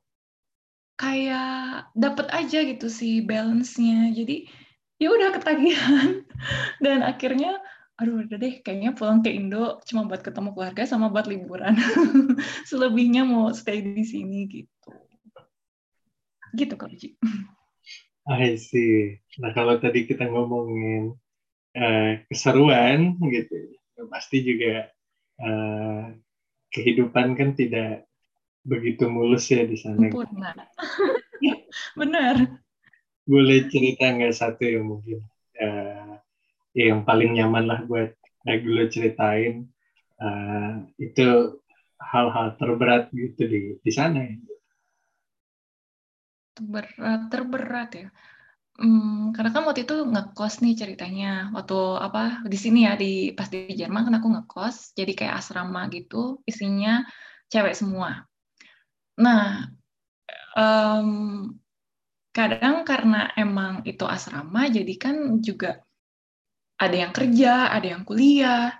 kayak 0.99 1.87
dapat 1.95 2.27
aja 2.35 2.59
gitu 2.67 2.91
sih 2.91 3.23
balance-nya. 3.23 4.11
Jadi 4.11 4.51
ya 4.99 5.15
udah 5.15 5.31
ketagihan 5.39 6.27
dan 6.83 7.07
akhirnya 7.07 7.55
aduh 7.97 8.21
udah 8.21 8.37
deh 8.37 8.61
kayaknya 8.61 8.93
pulang 8.93 9.25
ke 9.25 9.33
Indo 9.33 9.81
cuma 9.89 10.05
buat 10.05 10.21
ketemu 10.21 10.53
keluarga 10.53 10.83
sama 10.83 11.07
buat 11.07 11.31
liburan. 11.31 11.79
Selebihnya 12.69 13.23
mau 13.23 13.55
stay 13.55 13.79
di 13.79 14.03
sini 14.03 14.43
gitu. 14.51 14.91
Gitu 16.51 16.73
Kak 16.75 16.91
Uji. 16.91 17.15
I 18.27 18.59
see. 18.59 19.23
Nah 19.39 19.55
kalau 19.55 19.79
tadi 19.79 20.03
kita 20.03 20.27
ngomongin 20.27 21.15
uh, 21.77 22.11
keseruan 22.25 23.15
gitu 23.29 23.77
pasti 24.09 24.41
juga 24.41 24.89
uh, 25.41 26.13
kehidupan 26.73 27.37
kan 27.37 27.53
tidak 27.53 28.05
begitu 28.67 29.07
mulus 29.07 29.47
ya 29.47 29.63
di 29.63 29.79
sana. 29.79 30.11
Benar. 30.11 30.55
Benar. 31.99 32.35
Boleh 33.23 33.67
cerita 33.71 34.11
nggak 34.11 34.35
satu 34.35 34.63
yang 34.67 34.85
mungkin 34.91 35.23
uh, 35.59 36.19
yang 36.75 37.07
paling 37.07 37.39
nyaman 37.39 37.65
lah 37.65 37.79
buat 37.87 38.11
lo 38.47 38.85
ceritain 38.87 39.67
uh, 40.23 40.83
itu 40.99 41.59
hal-hal 41.99 42.55
terberat 42.55 43.11
gitu 43.11 43.41
di 43.47 43.59
di 43.81 43.91
sana 43.91 44.23
ya. 44.23 44.35
Terberat, 46.57 47.21
terberat 47.31 47.89
ya. 47.95 48.07
Hmm, 48.77 49.33
karena 49.33 49.49
kan 49.49 49.65
waktu 49.65 49.89
itu 49.89 50.05
ngekos 50.05 50.61
nih 50.61 50.73
ceritanya. 50.77 51.49
Waktu 51.49 51.77
apa 51.97 52.45
di 52.45 52.57
sini 52.61 52.85
ya 52.85 52.93
di 52.93 53.33
pas 53.33 53.49
di 53.49 53.73
Jerman 53.73 54.05
kan 54.05 54.15
aku 54.21 54.29
ngekos, 54.37 54.93
jadi 54.93 55.11
kayak 55.17 55.35
asrama 55.41 55.89
gitu, 55.89 56.45
isinya 56.45 57.01
cewek 57.49 57.73
semua. 57.73 58.21
Nah, 59.17 59.65
um, 60.53 61.09
kadang 62.37 62.85
karena 62.85 63.33
emang 63.33 63.81
itu 63.89 64.05
asrama, 64.05 64.69
jadi 64.69 64.93
kan 65.01 65.41
juga 65.41 65.81
ada 66.77 66.93
yang 66.93 67.13
kerja, 67.17 67.73
ada 67.73 67.87
yang 67.97 68.05
kuliah, 68.05 68.77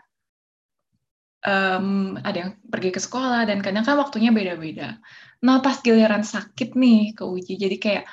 um, 1.42 2.22
ada 2.22 2.38
yang 2.38 2.52
pergi 2.70 2.94
ke 2.94 3.02
sekolah, 3.02 3.50
dan 3.50 3.66
kadang 3.66 3.82
kan 3.82 3.98
waktunya 3.98 4.30
beda-beda. 4.30 5.02
Nah, 5.42 5.58
pas 5.66 5.82
giliran 5.82 6.22
sakit 6.22 6.78
nih 6.78 7.18
ke 7.18 7.26
uji, 7.26 7.58
jadi 7.58 7.78
kayak 7.82 8.06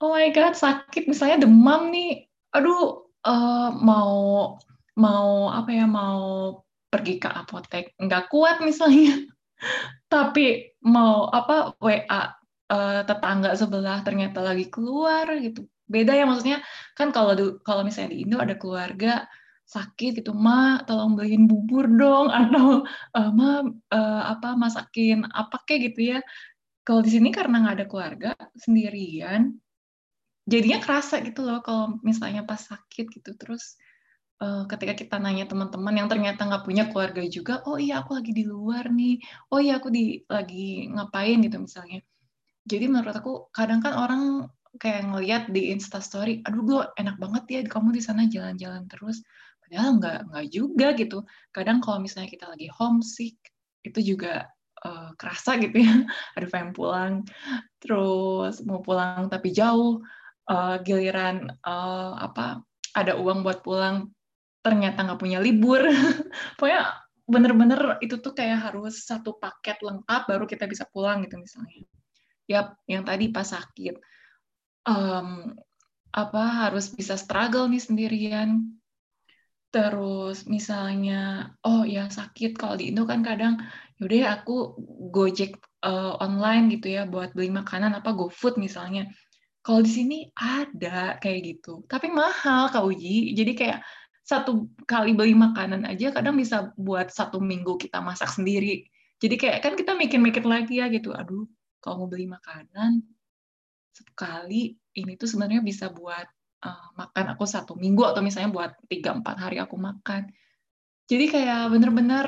oh 0.00 0.12
my 0.12 0.28
god 0.32 0.54
sakit. 0.56 1.08
Misalnya 1.08 1.46
demam 1.48 1.88
nih. 1.92 2.28
Aduh 2.52 3.06
uh, 3.26 3.70
mau 3.80 4.14
mau 4.96 5.28
apa 5.52 5.70
ya 5.72 5.84
mau 5.84 6.60
pergi 6.88 7.20
ke 7.20 7.28
apotek. 7.28 7.92
Nggak 8.00 8.32
kuat 8.32 8.62
misalnya. 8.64 9.16
Tapi 10.12 10.76
mau 10.86 11.28
apa 11.28 11.74
WA 11.82 11.96
uh, 11.98 12.30
eh, 12.72 13.02
tetangga 13.08 13.52
sebelah 13.56 14.00
ternyata 14.06 14.40
lagi 14.44 14.68
keluar 14.70 15.26
gitu. 15.40 15.66
Beda 15.86 16.12
ya 16.18 16.26
maksudnya 16.26 16.62
kan 16.98 17.14
kalau 17.14 17.34
kalau 17.62 17.82
misalnya 17.86 18.16
di 18.16 18.26
Indo 18.26 18.42
ada 18.42 18.58
keluarga 18.58 19.26
sakit 19.66 20.22
gitu 20.22 20.30
ma 20.34 20.78
tolong 20.86 21.18
beliin 21.18 21.50
bubur 21.50 21.90
dong. 21.90 22.30
Atau 22.38 22.86
uh, 23.16 23.30
ma 23.34 23.64
uh, 23.92 24.22
apa 24.32 24.54
masakin 24.56 25.26
apa 25.30 25.60
kayak 25.66 25.92
gitu 25.92 26.16
ya. 26.16 26.18
Kalau 26.86 27.02
di 27.02 27.10
sini 27.10 27.34
karena 27.34 27.66
nggak 27.66 27.76
ada 27.82 27.86
keluarga 27.90 28.30
sendirian 28.54 29.58
jadinya 30.46 30.78
kerasa 30.78 31.18
gitu 31.26 31.42
loh 31.42 31.58
kalau 31.60 31.98
misalnya 32.06 32.46
pas 32.46 32.62
sakit 32.62 33.10
gitu. 33.10 33.34
Terus 33.34 33.74
uh, 34.40 34.64
ketika 34.70 34.94
kita 34.94 35.16
nanya 35.18 35.50
teman-teman 35.50 35.94
yang 35.98 36.08
ternyata 36.08 36.46
nggak 36.46 36.64
punya 36.64 36.84
keluarga 36.88 37.22
juga 37.26 37.66
oh 37.66 37.76
iya 37.76 38.00
aku 38.00 38.14
lagi 38.16 38.32
di 38.32 38.46
luar 38.46 38.88
nih. 38.88 39.18
Oh 39.50 39.58
iya 39.58 39.82
aku 39.82 39.90
di 39.90 40.22
lagi 40.30 40.86
ngapain? 40.94 41.42
gitu 41.42 41.58
misalnya. 41.58 42.00
Jadi 42.66 42.84
menurut 42.90 43.14
aku 43.14 43.32
kadang 43.50 43.82
kan 43.82 43.94
orang 43.98 44.22
kayak 44.76 45.08
ngelihat 45.08 45.42
di 45.50 45.72
instastory 45.72 46.44
aduh 46.44 46.62
gue 46.62 46.82
enak 47.00 47.16
banget 47.16 47.44
ya 47.48 47.60
kamu 47.66 47.96
di 47.98 48.02
sana 48.02 48.30
jalan-jalan 48.30 48.86
terus. 48.86 49.20
Padahal 49.66 49.98
nggak 49.98 50.18
nggak 50.30 50.46
juga 50.54 50.86
gitu. 50.94 51.18
Kadang 51.50 51.82
kalau 51.82 51.98
misalnya 51.98 52.30
kita 52.30 52.46
lagi 52.46 52.70
homesick 52.70 53.34
itu 53.82 54.14
juga 54.14 54.46
uh, 54.86 55.10
kerasa 55.18 55.58
gitu 55.58 55.82
ya. 55.82 55.94
Aduh 56.38 56.50
pengen 56.50 56.70
pulang 56.70 57.26
terus 57.82 58.62
mau 58.66 58.82
pulang 58.82 59.26
tapi 59.30 59.50
jauh 59.54 60.02
uh, 60.50 60.76
giliran 60.82 61.50
uh, 61.62 62.12
apa 62.18 62.62
ada 62.96 63.18
uang 63.18 63.44
buat 63.44 63.60
pulang 63.60 64.10
ternyata 64.64 65.06
nggak 65.06 65.20
punya 65.20 65.38
libur. 65.38 65.78
Pokoknya 66.58 66.90
bener-bener 67.26 67.98
itu 68.02 68.18
tuh 68.18 68.34
kayak 68.34 68.70
harus 68.70 69.06
satu 69.06 69.38
paket 69.38 69.82
lengkap 69.82 70.30
baru 70.30 70.46
kita 70.46 70.66
bisa 70.66 70.86
pulang 70.90 71.22
gitu 71.22 71.38
misalnya. 71.38 71.86
Yap 72.50 72.78
yang 72.90 73.06
tadi 73.06 73.30
pas 73.30 73.46
sakit. 73.46 73.94
Um, 74.86 75.54
apa 76.10 76.42
harus 76.66 76.90
bisa 76.90 77.14
struggle 77.14 77.70
nih 77.70 77.82
sendirian. 77.82 78.50
Terus 79.70 80.48
misalnya 80.48 81.52
oh 81.62 81.84
ya 81.84 82.08
sakit 82.08 82.56
kalau 82.56 82.74
di 82.80 82.90
Indo 82.90 83.04
kan 83.04 83.20
kadang 83.20 83.60
yaudah 84.00 84.18
ya 84.18 84.28
aku 84.40 84.76
gojek 85.12 85.60
uh, 85.84 86.16
online 86.18 86.72
gitu 86.74 86.96
ya 86.96 87.04
buat 87.04 87.36
beli 87.36 87.52
makanan 87.52 87.92
apa 87.96 88.12
GoFood 88.16 88.56
misalnya 88.56 89.10
kalau 89.66 89.82
di 89.82 89.90
sini 89.90 90.18
ada 90.38 91.18
kayak 91.18 91.40
gitu 91.42 91.82
tapi 91.90 92.06
mahal 92.14 92.70
kak 92.70 92.86
Uji 92.86 93.34
jadi 93.34 93.52
kayak 93.58 93.78
satu 94.26 94.66
kali 94.90 95.14
beli 95.14 95.38
makanan 95.38 95.86
aja 95.86 96.10
kadang 96.10 96.34
bisa 96.34 96.74
buat 96.74 97.14
satu 97.14 97.38
minggu 97.38 97.78
kita 97.78 98.02
masak 98.02 98.26
sendiri. 98.34 98.82
Jadi 99.22 99.38
kayak 99.38 99.62
kan 99.62 99.72
kita 99.78 99.94
mikir-mikir 99.94 100.42
lagi 100.42 100.82
ya 100.82 100.90
gitu, 100.90 101.14
aduh 101.14 101.46
kalau 101.78 102.04
mau 102.04 102.08
beli 102.10 102.26
makanan 102.26 103.06
sekali 103.94 104.74
ini 104.98 105.14
tuh 105.14 105.30
sebenarnya 105.30 105.62
bisa 105.62 105.94
buat 105.94 106.26
uh, 106.66 106.88
makan 106.98 107.38
aku 107.38 107.46
satu 107.46 107.78
minggu 107.78 108.02
atau 108.02 108.20
misalnya 108.20 108.50
buat 108.50 108.74
tiga 108.90 109.14
empat 109.14 109.36
hari 109.38 109.62
aku 109.62 109.78
makan. 109.78 110.26
Jadi 111.06 111.24
kayak 111.30 111.70
bener-bener 111.70 112.26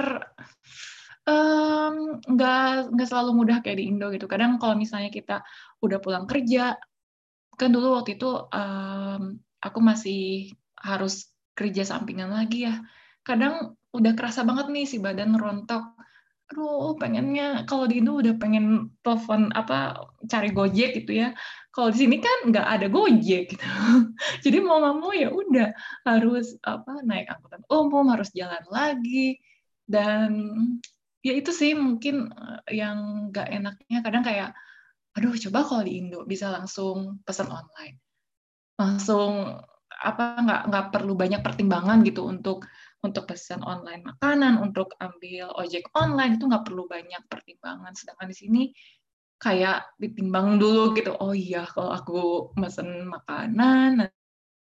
nggak 2.30 2.64
um, 2.78 2.94
nggak 2.94 3.08
selalu 3.10 3.42
mudah 3.42 3.58
kayak 3.58 3.82
di 3.82 3.90
Indo 3.90 4.08
gitu. 4.14 4.30
Kadang 4.30 4.62
kalau 4.62 4.78
misalnya 4.78 5.10
kita 5.10 5.42
udah 5.82 5.98
pulang 5.98 6.30
kerja, 6.30 6.78
kan 7.58 7.74
dulu 7.74 7.98
waktu 7.98 8.14
itu 8.16 8.30
um, 8.54 9.42
aku 9.58 9.78
masih 9.82 10.54
harus 10.78 11.28
kerja 11.58 11.82
sampingan 11.82 12.30
lagi 12.30 12.70
ya. 12.70 12.80
Kadang 13.26 13.74
udah 13.90 14.12
kerasa 14.14 14.46
banget 14.46 14.70
nih 14.70 14.86
si 14.86 14.96
badan 15.02 15.34
rontok. 15.34 15.98
Aduh, 16.48 16.96
pengennya 16.96 17.68
kalau 17.68 17.84
di 17.84 18.00
Indo 18.00 18.16
udah 18.16 18.32
pengen 18.40 18.96
telepon 19.04 19.52
apa 19.52 20.06
cari 20.24 20.48
Gojek 20.54 21.04
gitu 21.04 21.12
ya. 21.18 21.36
Kalau 21.74 21.92
di 21.92 21.98
sini 22.00 22.16
kan 22.22 22.48
nggak 22.48 22.66
ada 22.78 22.86
Gojek 22.88 23.52
gitu. 23.52 23.66
Jadi 24.46 24.56
mau 24.64 24.80
nggak 24.80 24.96
mau 24.96 25.12
ya 25.12 25.28
udah 25.28 25.68
harus 26.08 26.56
apa 26.64 27.04
naik 27.04 27.28
angkutan 27.28 27.62
umum, 27.68 28.06
harus 28.08 28.32
jalan 28.32 28.64
lagi 28.72 29.42
dan 29.88 30.30
ya 31.24 31.32
itu 31.34 31.50
sih 31.50 31.72
mungkin 31.72 32.30
eh, 32.32 32.80
yang 32.80 33.28
nggak 33.32 33.48
enaknya 33.48 33.98
kadang 34.04 34.24
kayak 34.24 34.50
aduh 35.18 35.34
coba 35.34 35.66
kalau 35.66 35.82
di 35.82 35.98
Indo 35.98 36.22
bisa 36.22 36.54
langsung 36.54 37.18
pesan 37.26 37.50
online 37.50 37.98
langsung 38.78 39.58
apa 39.98 40.38
nggak 40.46 40.62
nggak 40.70 40.86
perlu 40.94 41.18
banyak 41.18 41.42
pertimbangan 41.42 42.06
gitu 42.06 42.22
untuk 42.22 42.70
untuk 42.98 43.30
pesan 43.30 43.62
online 43.62 44.02
makanan, 44.02 44.58
untuk 44.58 44.98
ambil 44.98 45.54
ojek 45.54 45.86
online 45.94 46.34
itu 46.38 46.50
nggak 46.50 46.66
perlu 46.66 46.90
banyak 46.90 47.22
pertimbangan. 47.30 47.94
Sedangkan 47.94 48.26
di 48.26 48.36
sini 48.36 48.62
kayak 49.38 49.94
ditimbang 50.02 50.58
dulu 50.58 50.98
gitu. 50.98 51.14
Oh 51.22 51.30
iya, 51.30 51.62
kalau 51.70 51.94
aku 51.94 52.18
pesan 52.58 53.06
makanan 53.06 54.10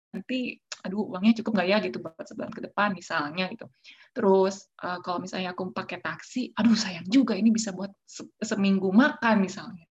nanti 0.10 0.58
aduh 0.82 1.06
uangnya 1.06 1.38
cukup 1.42 1.60
nggak 1.60 1.70
ya 1.70 1.78
gitu 1.86 1.98
buat 2.02 2.26
sebulan 2.26 2.54
ke 2.54 2.62
depan 2.70 2.90
misalnya 2.94 3.46
gitu. 3.50 3.66
Terus 4.14 4.70
uh, 4.82 5.02
kalau 5.02 5.26
misalnya 5.26 5.54
aku 5.54 5.74
pakai 5.74 6.02
taksi, 6.02 6.54
aduh 6.54 6.78
sayang 6.78 7.06
juga 7.10 7.34
ini 7.34 7.50
bisa 7.50 7.74
buat 7.74 7.94
se 8.06 8.26
seminggu 8.42 8.90
makan 8.94 9.42
misalnya. 9.42 9.89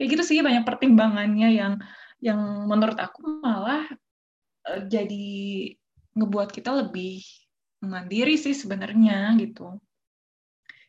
Kayak 0.00 0.08
gitu 0.16 0.22
sih 0.24 0.38
banyak 0.40 0.64
pertimbangannya 0.64 1.48
yang 1.52 1.72
yang 2.24 2.40
menurut 2.64 2.96
aku 2.96 3.44
malah 3.44 3.84
Eh, 4.68 4.82
jadi 4.86 5.26
ngebuat 6.16 6.52
kita 6.52 6.70
lebih 6.84 7.24
mandiri 7.80 8.36
sih 8.36 8.52
sebenarnya 8.52 9.34
gitu. 9.40 9.80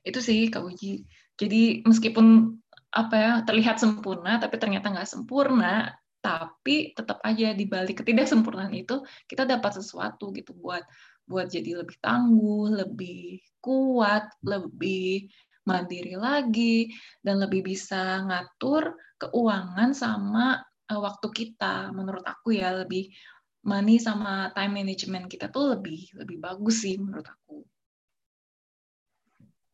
Itu 0.03 0.19
sih 0.19 0.51
Kak 0.51 0.63
Uji. 0.65 1.07
Jadi 1.39 1.85
meskipun 1.87 2.57
apa 2.91 3.15
ya 3.15 3.31
terlihat 3.47 3.79
sempurna 3.79 4.35
tapi 4.43 4.59
ternyata 4.59 4.91
nggak 4.91 5.07
sempurna, 5.07 5.95
tapi 6.19 6.91
tetap 6.91 7.23
aja 7.23 7.55
di 7.55 7.65
balik 7.65 8.03
ketidaksempurnaan 8.03 8.75
itu 8.75 9.01
kita 9.31 9.47
dapat 9.47 9.79
sesuatu 9.79 10.35
gitu 10.35 10.51
buat 10.59 10.83
buat 11.23 11.47
jadi 11.47 11.79
lebih 11.79 11.95
tangguh, 12.03 12.75
lebih 12.75 13.39
kuat, 13.63 14.27
lebih 14.43 15.31
mandiri 15.67 16.17
lagi 16.17 16.89
dan 17.21 17.41
lebih 17.41 17.61
bisa 17.65 18.25
ngatur 18.25 18.97
keuangan 19.21 19.93
sama 19.93 20.61
eh, 20.89 20.97
waktu 20.97 21.27
kita 21.29 21.93
menurut 21.93 22.25
aku 22.25 22.57
ya 22.57 22.73
lebih 22.73 23.13
money 23.61 24.01
sama 24.01 24.49
time 24.57 24.81
management 24.81 25.29
kita 25.29 25.53
tuh 25.53 25.77
lebih 25.77 26.09
lebih 26.17 26.41
bagus 26.41 26.81
sih 26.81 26.97
menurut 26.97 27.25
aku. 27.29 27.61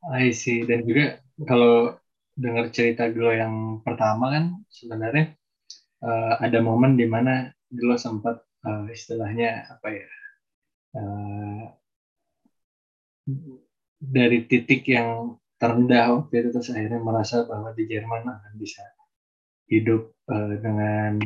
I 0.08 0.32
see. 0.32 0.64
Dan 0.64 0.88
juga 0.88 1.20
kalau 1.44 1.96
dengar 2.38 2.70
cerita 2.70 3.10
Glo 3.10 3.34
yang 3.34 3.82
pertama 3.82 4.30
kan 4.32 4.46
sebenarnya 4.70 5.34
uh, 6.06 6.38
ada 6.38 6.60
momen 6.62 6.96
di 6.96 7.08
mana 7.10 7.50
Glo 7.68 7.98
sempat 7.98 8.44
uh, 8.68 8.86
istilahnya 8.92 9.68
apa 9.68 9.88
ya 9.90 10.10
uh, 11.02 11.64
dari 13.98 14.46
titik 14.46 14.86
yang 14.88 15.36
terendah 15.58 16.06
waktu 16.14 16.34
itu 16.46 16.50
terus 16.54 16.70
akhirnya 16.70 17.02
merasa 17.02 17.44
bahwa 17.50 17.74
di 17.74 17.90
Jerman 17.90 18.30
akan 18.30 18.54
bisa 18.62 18.86
hidup 19.68 20.14
uh, 20.30 20.54
dengan 20.62 21.20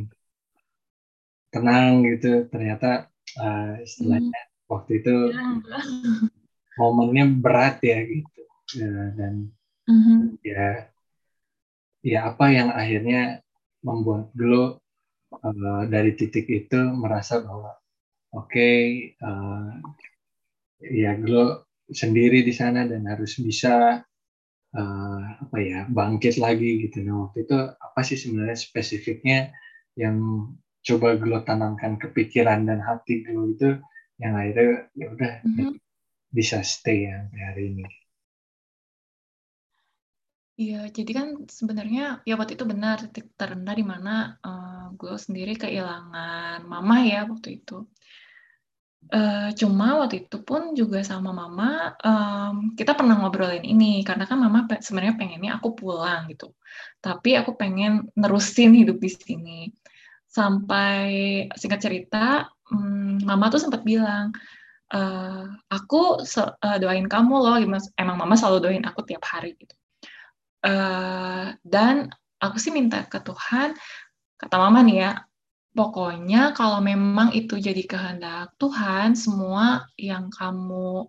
tenang 1.51 2.07
gitu 2.07 2.47
ternyata 2.47 3.11
uh, 3.37 3.75
istilahnya 3.83 4.31
hmm. 4.31 4.71
waktu 4.71 4.91
itu 5.03 5.15
ya. 5.35 5.43
momennya 6.79 7.25
berat 7.37 7.83
ya 7.83 7.99
gitu 8.07 8.41
ya, 8.79 8.89
dan 9.19 9.51
hmm. 9.85 10.39
ya 10.41 10.87
ya 12.01 12.19
apa 12.31 12.45
yang 12.49 12.71
akhirnya 12.71 13.43
membuat 13.83 14.31
Glo 14.31 14.79
uh, 15.35 15.83
dari 15.91 16.15
titik 16.15 16.47
itu 16.47 16.79
merasa 16.95 17.43
bahwa 17.43 17.75
oke 18.31 18.47
okay, 18.47 19.11
uh, 19.19 19.75
ya 20.79 21.19
Glo 21.19 21.67
sendiri 21.91 22.47
di 22.47 22.55
sana 22.55 22.87
dan 22.87 23.03
harus 23.05 23.35
bisa 23.43 23.99
uh, 24.75 25.21
apa 25.47 25.57
ya 25.60 25.79
bangkit 25.88 26.39
lagi 26.39 26.88
gitu. 26.88 27.03
Nah 27.03 27.27
waktu 27.27 27.47
itu 27.47 27.57
apa 27.57 27.99
sih 28.03 28.17
sebenarnya 28.19 28.57
spesifiknya 28.57 29.39
yang 29.99 30.47
coba 30.81 31.19
gue 31.19 31.39
tanamkan 31.45 32.01
kepikiran 32.01 32.65
dan 32.65 32.81
hati 32.81 33.21
gue 33.21 33.53
itu 33.53 33.69
yang 34.21 34.34
akhirnya 34.38 34.89
ya 34.97 35.07
udah 35.13 35.34
mm-hmm. 35.45 35.71
bisa 36.34 36.62
stay 36.65 37.10
ya 37.10 37.25
hari 37.31 37.73
ini. 37.73 37.86
Iya, 40.62 40.93
jadi 40.93 41.12
kan 41.17 41.27
sebenarnya 41.49 42.21
ya 42.21 42.38
waktu 42.38 42.53
itu 42.53 42.65
benar 42.69 43.01
titik 43.01 43.34
terendah 43.34 43.73
di 43.73 43.81
mana 43.81 44.38
uh, 44.45 44.53
eh, 44.53 44.86
gue 44.93 45.15
sendiri 45.17 45.57
kehilangan 45.57 46.62
mama 46.69 46.95
ya 47.01 47.25
waktu 47.25 47.57
itu. 47.57 47.89
Uh, 49.09 49.49
cuma 49.57 49.97
waktu 49.97 50.29
itu 50.29 50.37
pun 50.45 50.77
juga 50.77 51.01
sama 51.01 51.33
mama 51.33 51.97
um, 52.05 52.77
kita 52.77 52.93
pernah 52.93 53.17
ngobrolin 53.17 53.65
ini 53.65 54.05
karena 54.05 54.29
kan 54.29 54.37
mama 54.39 54.69
pe 54.69 54.77
sebenarnya 54.79 55.17
pengennya 55.17 55.57
aku 55.57 55.73
pulang 55.73 56.29
gitu, 56.29 56.53
tapi 57.01 57.33
aku 57.33 57.57
pengen 57.57 58.07
nerusin 58.13 58.77
hidup 58.77 59.01
di 59.01 59.09
sini. 59.11 59.59
Sampai 60.31 61.43
singkat 61.59 61.83
cerita 61.83 62.47
hmm, 62.71 63.27
mama 63.27 63.51
tuh 63.51 63.59
sempat 63.59 63.83
bilang 63.83 64.31
e, 64.87 64.99
aku 65.67 66.23
uh, 66.23 66.77
doain 66.79 67.03
kamu 67.03 67.35
loh 67.35 67.59
emang 67.99 68.15
mama 68.15 68.39
selalu 68.39 68.57
doain 68.63 68.85
aku 68.87 69.03
tiap 69.03 69.27
hari 69.27 69.59
gitu. 69.59 69.75
Uh, 70.63 71.51
dan 71.67 72.07
aku 72.39 72.63
sih 72.63 72.71
minta 72.71 73.03
ke 73.11 73.19
Tuhan 73.19 73.75
kata 74.39 74.55
mama 74.55 74.79
nih 74.87 74.97
ya 75.03 75.11
pokoknya 75.71 76.51
kalau 76.55 76.84
memang 76.84 77.31
itu 77.31 77.55
jadi 77.55 77.84
kehendak 77.88 78.55
Tuhan 78.60 79.15
semua 79.15 79.88
yang 79.95 80.27
kamu 80.31 81.07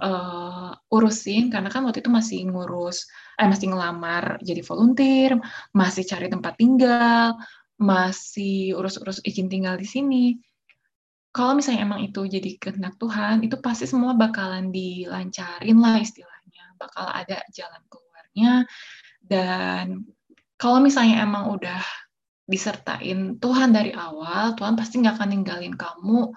uh, 0.00 0.72
urusin 0.92 1.48
karena 1.48 1.72
kan 1.72 1.84
waktu 1.88 2.04
itu 2.04 2.12
masih 2.12 2.44
ngurus 2.48 3.08
eh 3.40 3.48
masih 3.48 3.72
ngelamar 3.72 4.38
jadi 4.44 4.60
volunteer 4.60 5.40
masih 5.72 6.04
cari 6.04 6.28
tempat 6.28 6.54
tinggal 6.60 7.38
masih 7.80 8.78
urus-urus 8.78 9.18
izin 9.26 9.50
tinggal 9.50 9.74
di 9.74 9.86
sini, 9.86 10.38
kalau 11.34 11.58
misalnya 11.58 11.82
emang 11.82 12.00
itu 12.06 12.22
jadi 12.30 12.54
kehendak 12.62 12.94
Tuhan, 13.02 13.42
itu 13.42 13.58
pasti 13.58 13.90
semua 13.90 14.14
bakalan 14.14 14.70
dilancarin 14.70 15.78
lah 15.82 15.98
istilahnya, 15.98 16.64
bakal 16.78 17.10
ada 17.10 17.42
jalan 17.50 17.82
keluarnya. 17.90 18.52
Dan 19.18 20.06
kalau 20.54 20.78
misalnya 20.78 21.26
emang 21.26 21.50
udah 21.50 21.82
disertain 22.44 23.40
Tuhan 23.40 23.72
dari 23.72 23.92
awal, 23.96 24.52
Tuhan 24.56 24.76
pasti 24.76 25.00
nggak 25.00 25.16
akan 25.16 25.28
ninggalin 25.32 25.74
kamu 25.74 26.32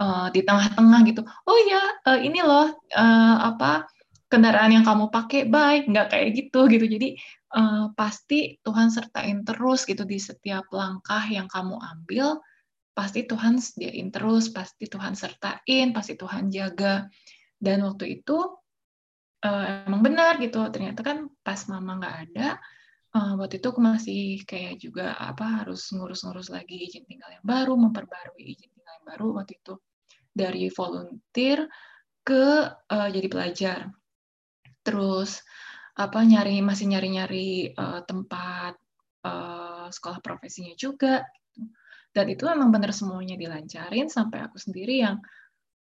uh, 0.00 0.28
di 0.30 0.40
tengah-tengah 0.44 1.00
gitu. 1.08 1.22
Oh 1.24 1.58
ya, 1.64 1.82
uh, 2.04 2.20
ini 2.20 2.40
loh 2.44 2.76
uh, 2.92 3.36
apa 3.52 3.88
kendaraan 4.28 4.76
yang 4.76 4.84
kamu 4.84 5.08
pakai 5.08 5.48
baik, 5.48 5.88
nggak 5.88 6.12
kayak 6.12 6.28
gitu 6.36 6.68
gitu. 6.68 6.84
Jadi 6.84 7.08
uh, 7.56 7.88
pasti 7.96 8.60
Tuhan 8.60 8.92
sertain 8.92 9.46
terus 9.46 9.88
gitu 9.88 10.04
di 10.04 10.20
setiap 10.20 10.68
langkah 10.74 11.24
yang 11.24 11.48
kamu 11.48 11.78
ambil 11.80 12.36
pasti 12.96 13.28
Tuhan 13.28 13.60
sediain 13.60 14.08
terus, 14.08 14.48
pasti 14.48 14.88
Tuhan 14.88 15.12
sertain, 15.12 15.92
pasti 15.92 16.16
Tuhan 16.16 16.48
jaga. 16.48 17.04
Dan 17.56 17.84
waktu 17.84 18.20
itu 18.20 18.36
uh, 19.44 19.64
emang 19.84 20.00
benar 20.00 20.40
gitu. 20.40 20.64
Ternyata 20.72 21.04
kan 21.04 21.28
pas 21.44 21.60
mama 21.68 22.00
nggak 22.00 22.16
ada, 22.28 22.56
uh, 23.16 23.32
waktu 23.40 23.56
itu 23.56 23.72
aku 23.72 23.80
masih 23.80 24.44
kayak 24.44 24.76
juga 24.76 25.16
apa 25.16 25.64
harus 25.64 25.88
ngurus-ngurus 25.96 26.52
lagi 26.52 26.76
izin 26.84 27.08
tinggal 27.08 27.32
yang 27.32 27.46
baru, 27.46 27.72
memperbarui 27.80 28.44
izin 28.44 28.68
tinggal 28.76 28.92
yang 29.00 29.06
baru 29.16 29.26
waktu 29.40 29.56
itu 29.56 29.74
dari 30.36 30.68
volunteer 30.68 31.64
ke 32.20 32.44
uh, 32.68 33.08
jadi 33.08 33.28
pelajar. 33.32 33.80
Terus 34.84 35.40
apa 35.96 36.20
nyari 36.20 36.60
masih 36.60 36.92
nyari-nyari 36.92 37.72
uh, 37.72 38.04
tempat 38.04 38.76
uh, 39.24 39.88
sekolah 39.88 40.20
profesinya 40.20 40.76
juga 40.76 41.24
dan 42.12 42.32
itu 42.32 42.48
emang 42.48 42.72
bener 42.72 42.92
semuanya 42.96 43.36
dilancarin 43.36 44.08
sampai 44.08 44.44
aku 44.44 44.56
sendiri 44.60 45.04
yang 45.04 45.20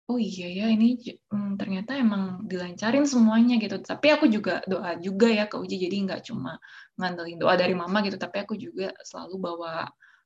oh 0.09 0.17
iya 0.17 0.49
ya 0.49 0.67
ini 0.73 0.97
hmm, 1.29 1.61
ternyata 1.61 1.93
emang 2.01 2.49
dilancarin 2.49 3.05
semuanya 3.05 3.61
gitu. 3.61 3.77
Tapi 3.85 4.09
aku 4.09 4.25
juga 4.33 4.65
doa 4.65 4.97
juga 4.97 5.29
ya 5.29 5.45
ke 5.45 5.57
uji. 5.61 5.77
Jadi 5.85 5.97
nggak 6.09 6.21
cuma 6.33 6.57
ngandelin 6.97 7.37
doa 7.37 7.55
dari 7.61 7.77
mama 7.77 8.01
gitu 8.03 8.17
tapi 8.17 8.43
aku 8.43 8.57
juga 8.57 8.91
selalu 9.05 9.37
bawa 9.39 9.73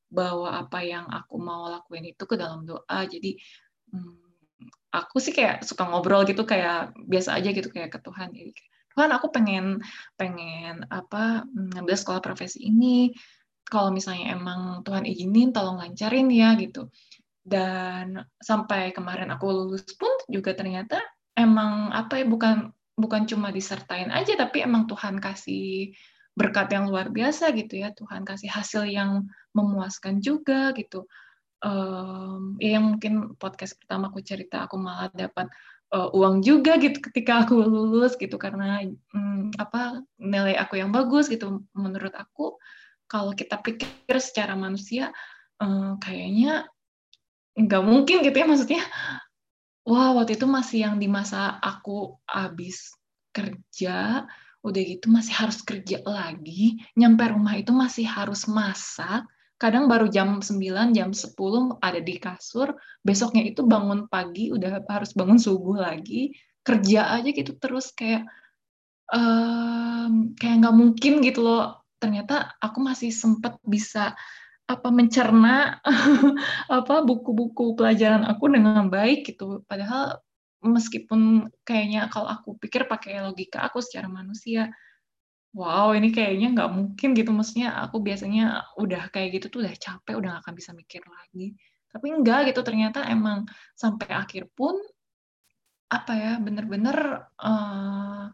bawa 0.09 0.49
apa 0.65 0.79
yang 0.87 1.05
aku 1.11 1.37
mau 1.43 1.67
lakuin 1.67 2.15
itu 2.15 2.25
ke 2.31 2.39
dalam 2.39 2.63
doa. 2.63 2.99
Jadi 3.11 3.35
hmm, 3.91 4.23
aku 4.95 5.19
sih 5.19 5.35
kayak 5.35 5.67
suka 5.67 5.83
ngobrol 5.91 6.23
gitu 6.31 6.47
kayak 6.47 6.95
biasa 7.11 7.35
aja 7.35 7.51
gitu 7.51 7.69
kayak 7.75 7.91
ke 7.91 7.99
Tuhan. 8.07 8.31
Jadi 8.31 8.55
Tuhan 8.95 9.11
aku 9.11 9.35
pengen 9.35 9.83
pengen 10.15 10.87
apa 10.95 11.43
hmm, 11.43 11.75
ngambil 11.75 11.97
sekolah 11.99 12.23
profesi 12.23 12.63
ini. 12.71 13.11
Kalau 13.67 13.91
misalnya 13.91 14.37
emang 14.37 14.85
Tuhan 14.87 15.09
izinin 15.09 15.51
tolong 15.51 15.81
lancarin 15.81 16.29
ya 16.31 16.55
gitu 16.61 16.93
dan 17.43 18.23
sampai 18.39 18.95
kemarin 18.95 19.35
aku 19.35 19.51
lulus 19.51 19.87
pun 19.99 20.11
juga 20.31 20.55
ternyata 20.55 21.03
emang 21.35 21.91
apa 21.91 22.23
ya 22.23 22.27
bukan 22.27 22.71
bukan 22.95 23.27
cuma 23.27 23.51
disertain 23.51 24.15
aja 24.15 24.39
tapi 24.39 24.63
emang 24.63 24.87
Tuhan 24.87 25.19
kasih 25.19 25.91
berkat 26.33 26.73
yang 26.73 26.89
luar 26.89 27.13
biasa 27.13 27.53
gitu 27.53 27.81
ya. 27.81 27.93
Tuhan 27.93 28.25
kasih 28.25 28.49
hasil 28.49 28.89
yang 28.89 29.29
memuaskan 29.53 30.25
juga 30.25 30.73
gitu. 30.77 31.05
Um, 31.63 32.59
ya 32.59 32.83
mungkin 32.83 33.39
podcast 33.39 33.79
pertama 33.79 34.11
aku 34.11 34.19
cerita 34.25 34.67
aku 34.67 34.75
malah 34.81 35.07
dapat 35.15 35.47
uh, 35.95 36.11
uang 36.11 36.43
juga 36.43 36.75
gitu 36.81 36.99
ketika 36.99 37.45
aku 37.45 37.61
lulus 37.61 38.17
gitu. 38.17 38.41
Karena 38.41 38.81
um, 39.13 39.53
apa 39.61 40.01
nilai 40.17 40.57
aku 40.57 40.81
yang 40.81 40.91
bagus 40.91 41.29
gitu 41.29 41.65
menurut 41.77 42.13
aku. 42.17 42.57
Kalau 43.09 43.37
kita 43.37 43.61
pikir 43.61 44.17
secara 44.17 44.57
manusia 44.57 45.13
um, 45.61 46.01
kayaknya 46.01 46.65
nggak 47.53 47.83
mungkin 47.85 48.25
gitu 48.25 48.37
ya 48.37 48.47
maksudnya 48.49 48.83
wah 49.85 50.15
waktu 50.17 50.39
itu 50.41 50.47
masih 50.49 50.79
yang 50.89 50.97
di 50.97 51.11
masa 51.11 51.59
aku 51.61 52.17
habis 52.25 52.95
kerja 53.33 54.25
udah 54.63 54.83
gitu 54.87 55.11
masih 55.11 55.35
harus 55.35 55.59
kerja 55.67 55.99
lagi 56.07 56.79
nyampe 56.95 57.27
rumah 57.27 57.59
itu 57.59 57.75
masih 57.75 58.07
harus 58.07 58.47
masak. 58.47 59.27
Kadang 59.59 59.87
baru 59.87 60.11
jam 60.11 60.43
9 60.43 60.91
jam 60.91 61.11
10 61.15 61.79
ada 61.79 62.01
di 62.03 62.19
kasur 62.19 62.75
besoknya 63.03 63.47
itu 63.47 63.63
bangun 63.63 64.11
pagi 64.11 64.51
udah 64.51 64.83
harus 64.87 65.15
bangun 65.15 65.39
subuh 65.39 65.83
lagi 65.83 66.35
kerja 66.63 67.15
aja 67.15 67.31
gitu 67.31 67.59
terus 67.59 67.91
kayak 67.95 68.27
um, 69.11 70.35
kayak 70.39 70.67
nggak 70.67 70.77
mungkin 70.79 71.13
gitu 71.23 71.43
loh. 71.47 71.83
Ternyata 71.99 72.59
aku 72.59 72.83
masih 72.83 73.15
sempat 73.15 73.59
bisa 73.63 74.15
apa 74.73 74.89
mencerna 74.89 75.79
apa 76.79 76.95
buku-buku 77.05 77.77
pelajaran 77.77 78.25
aku 78.25 78.49
dengan 78.49 78.89
baik 78.89 79.29
gitu. 79.29 79.61
Padahal 79.69 80.21
meskipun 80.63 81.51
kayaknya 81.67 82.09
kalau 82.09 82.31
aku 82.31 82.57
pikir 82.63 82.87
pakai 82.87 83.19
logika 83.21 83.67
aku 83.67 83.83
secara 83.83 84.07
manusia 84.07 84.71
wow 85.53 85.93
ini 85.93 86.09
kayaknya 86.11 86.57
nggak 86.57 86.71
mungkin 86.73 87.09
gitu. 87.13 87.31
Maksudnya 87.31 87.77
aku 87.85 88.01
biasanya 88.01 88.65
udah 88.81 89.13
kayak 89.13 89.41
gitu 89.41 89.47
tuh 89.53 89.59
udah 89.65 89.75
capek 89.77 90.15
udah 90.17 90.29
gak 90.39 90.43
akan 90.49 90.55
bisa 90.57 90.71
mikir 90.73 91.03
lagi. 91.05 91.55
Tapi 91.93 92.07
enggak 92.09 92.53
gitu 92.53 92.61
ternyata 92.65 93.05
emang 93.05 93.45
sampai 93.77 94.09
akhir 94.09 94.49
pun 94.57 94.75
apa 95.93 96.13
ya 96.17 96.33
bener-bener 96.41 97.29
uh, 97.37 98.33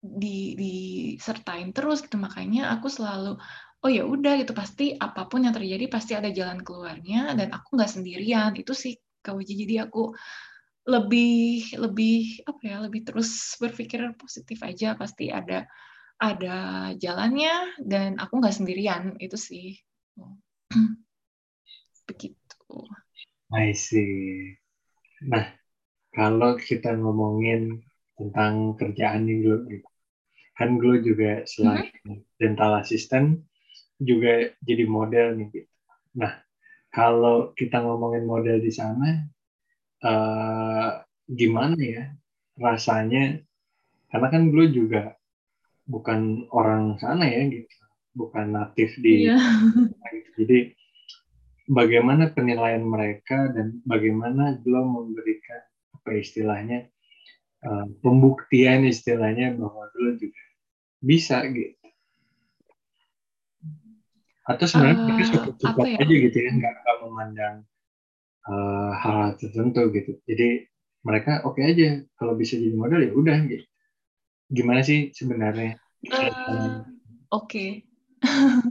di 0.00 0.56
disertain 0.56 1.76
terus 1.76 2.00
gitu. 2.00 2.16
Makanya 2.16 2.72
aku 2.72 2.88
selalu 2.88 3.36
oh 3.84 3.90
ya 3.92 4.08
udah 4.08 4.40
gitu 4.40 4.56
pasti 4.56 4.96
apa 4.96 5.28
pun 5.28 5.44
yang 5.44 5.52
terjadi 5.52 5.84
pasti 5.92 6.16
ada 6.16 6.32
jalan 6.32 6.64
keluarnya 6.64 7.36
dan 7.36 7.52
aku 7.52 7.76
nggak 7.76 7.92
sendirian 7.92 8.56
itu 8.56 8.72
sih 8.72 8.96
Uji 9.24 9.56
jadi 9.56 9.88
aku 9.88 10.12
lebih 10.84 11.72
lebih 11.80 12.44
apa 12.44 12.60
ya 12.60 12.76
lebih 12.84 13.08
terus 13.08 13.56
berpikir 13.56 14.04
positif 14.20 14.60
aja 14.60 14.92
pasti 14.92 15.32
ada 15.32 15.64
ada 16.20 16.92
jalannya 17.00 17.80
dan 17.80 18.20
aku 18.20 18.36
nggak 18.36 18.52
sendirian 18.52 19.16
itu 19.16 19.36
sih 19.40 19.80
begitu. 22.08 22.36
I 23.52 23.72
see. 23.72 24.52
Nah 25.24 25.56
kalau 26.12 26.60
kita 26.60 26.92
ngomongin 27.00 27.80
tentang 28.20 28.76
kerjaan 28.78 29.26
nih 29.26 29.40
dulu 29.42 29.80
kan 30.54 30.78
gue 30.78 31.02
juga 31.02 31.42
selain 31.50 31.90
mm-hmm. 32.06 32.38
dental 32.38 32.78
assistant 32.78 33.42
juga 34.04 34.52
jadi 34.60 34.84
model 34.84 35.40
nih 35.40 35.48
gitu. 35.50 35.72
Nah 36.20 36.44
kalau 36.94 37.50
kita 37.58 37.82
ngomongin 37.82 38.22
model 38.22 38.62
di 38.62 38.70
sana 38.70 39.26
uh, 40.06 41.02
gimana 41.26 41.74
ya 41.74 42.04
rasanya 42.54 43.42
karena 44.14 44.28
kan 44.30 44.54
gue 44.54 44.66
juga 44.70 45.18
bukan 45.90 46.46
orang 46.54 46.94
sana 47.02 47.26
ya 47.26 47.50
gitu 47.50 47.74
bukan 48.14 48.54
natif 48.54 48.94
di 49.02 49.26
yeah. 49.26 49.42
jadi 50.38 50.70
bagaimana 51.66 52.30
penilaian 52.30 52.86
mereka 52.86 53.50
dan 53.50 53.82
bagaimana 53.82 54.62
gue 54.62 54.80
memberikan 54.80 55.60
apa 55.98 56.10
istilahnya 56.14 56.86
uh, 57.66 57.90
pembuktian 58.04 58.86
istilahnya 58.86 59.58
bahwa 59.58 59.90
dulu 59.90 60.14
juga 60.14 60.42
bisa 61.02 61.42
gitu 61.50 61.83
atau 64.44 64.64
sebenarnya 64.68 64.96
uh, 65.00 65.04
mereka 65.08 65.22
cukup 65.32 65.54
cukup 65.56 65.84
ya? 65.88 65.98
aja 66.04 66.14
gitu 66.28 66.36
ya 66.36 66.50
nggak 66.52 66.74
nggak 66.84 66.96
memandang 67.00 67.56
uh, 68.48 68.92
hal, 68.92 69.14
hal 69.20 69.30
tertentu 69.40 69.82
gitu. 69.92 70.12
Jadi 70.28 70.48
mereka 71.04 71.44
oke 71.44 71.60
okay 71.60 71.64
aja 71.72 71.88
kalau 72.16 72.36
bisa 72.36 72.56
jadi 72.60 72.76
model 72.76 73.00
ya 73.04 73.12
udah 73.12 73.38
gitu. 73.48 73.64
Gimana 74.52 74.80
sih 74.84 75.12
sebenarnya? 75.16 75.80
Uh, 76.08 76.84
oke. 77.32 77.48
Okay. 77.48 77.70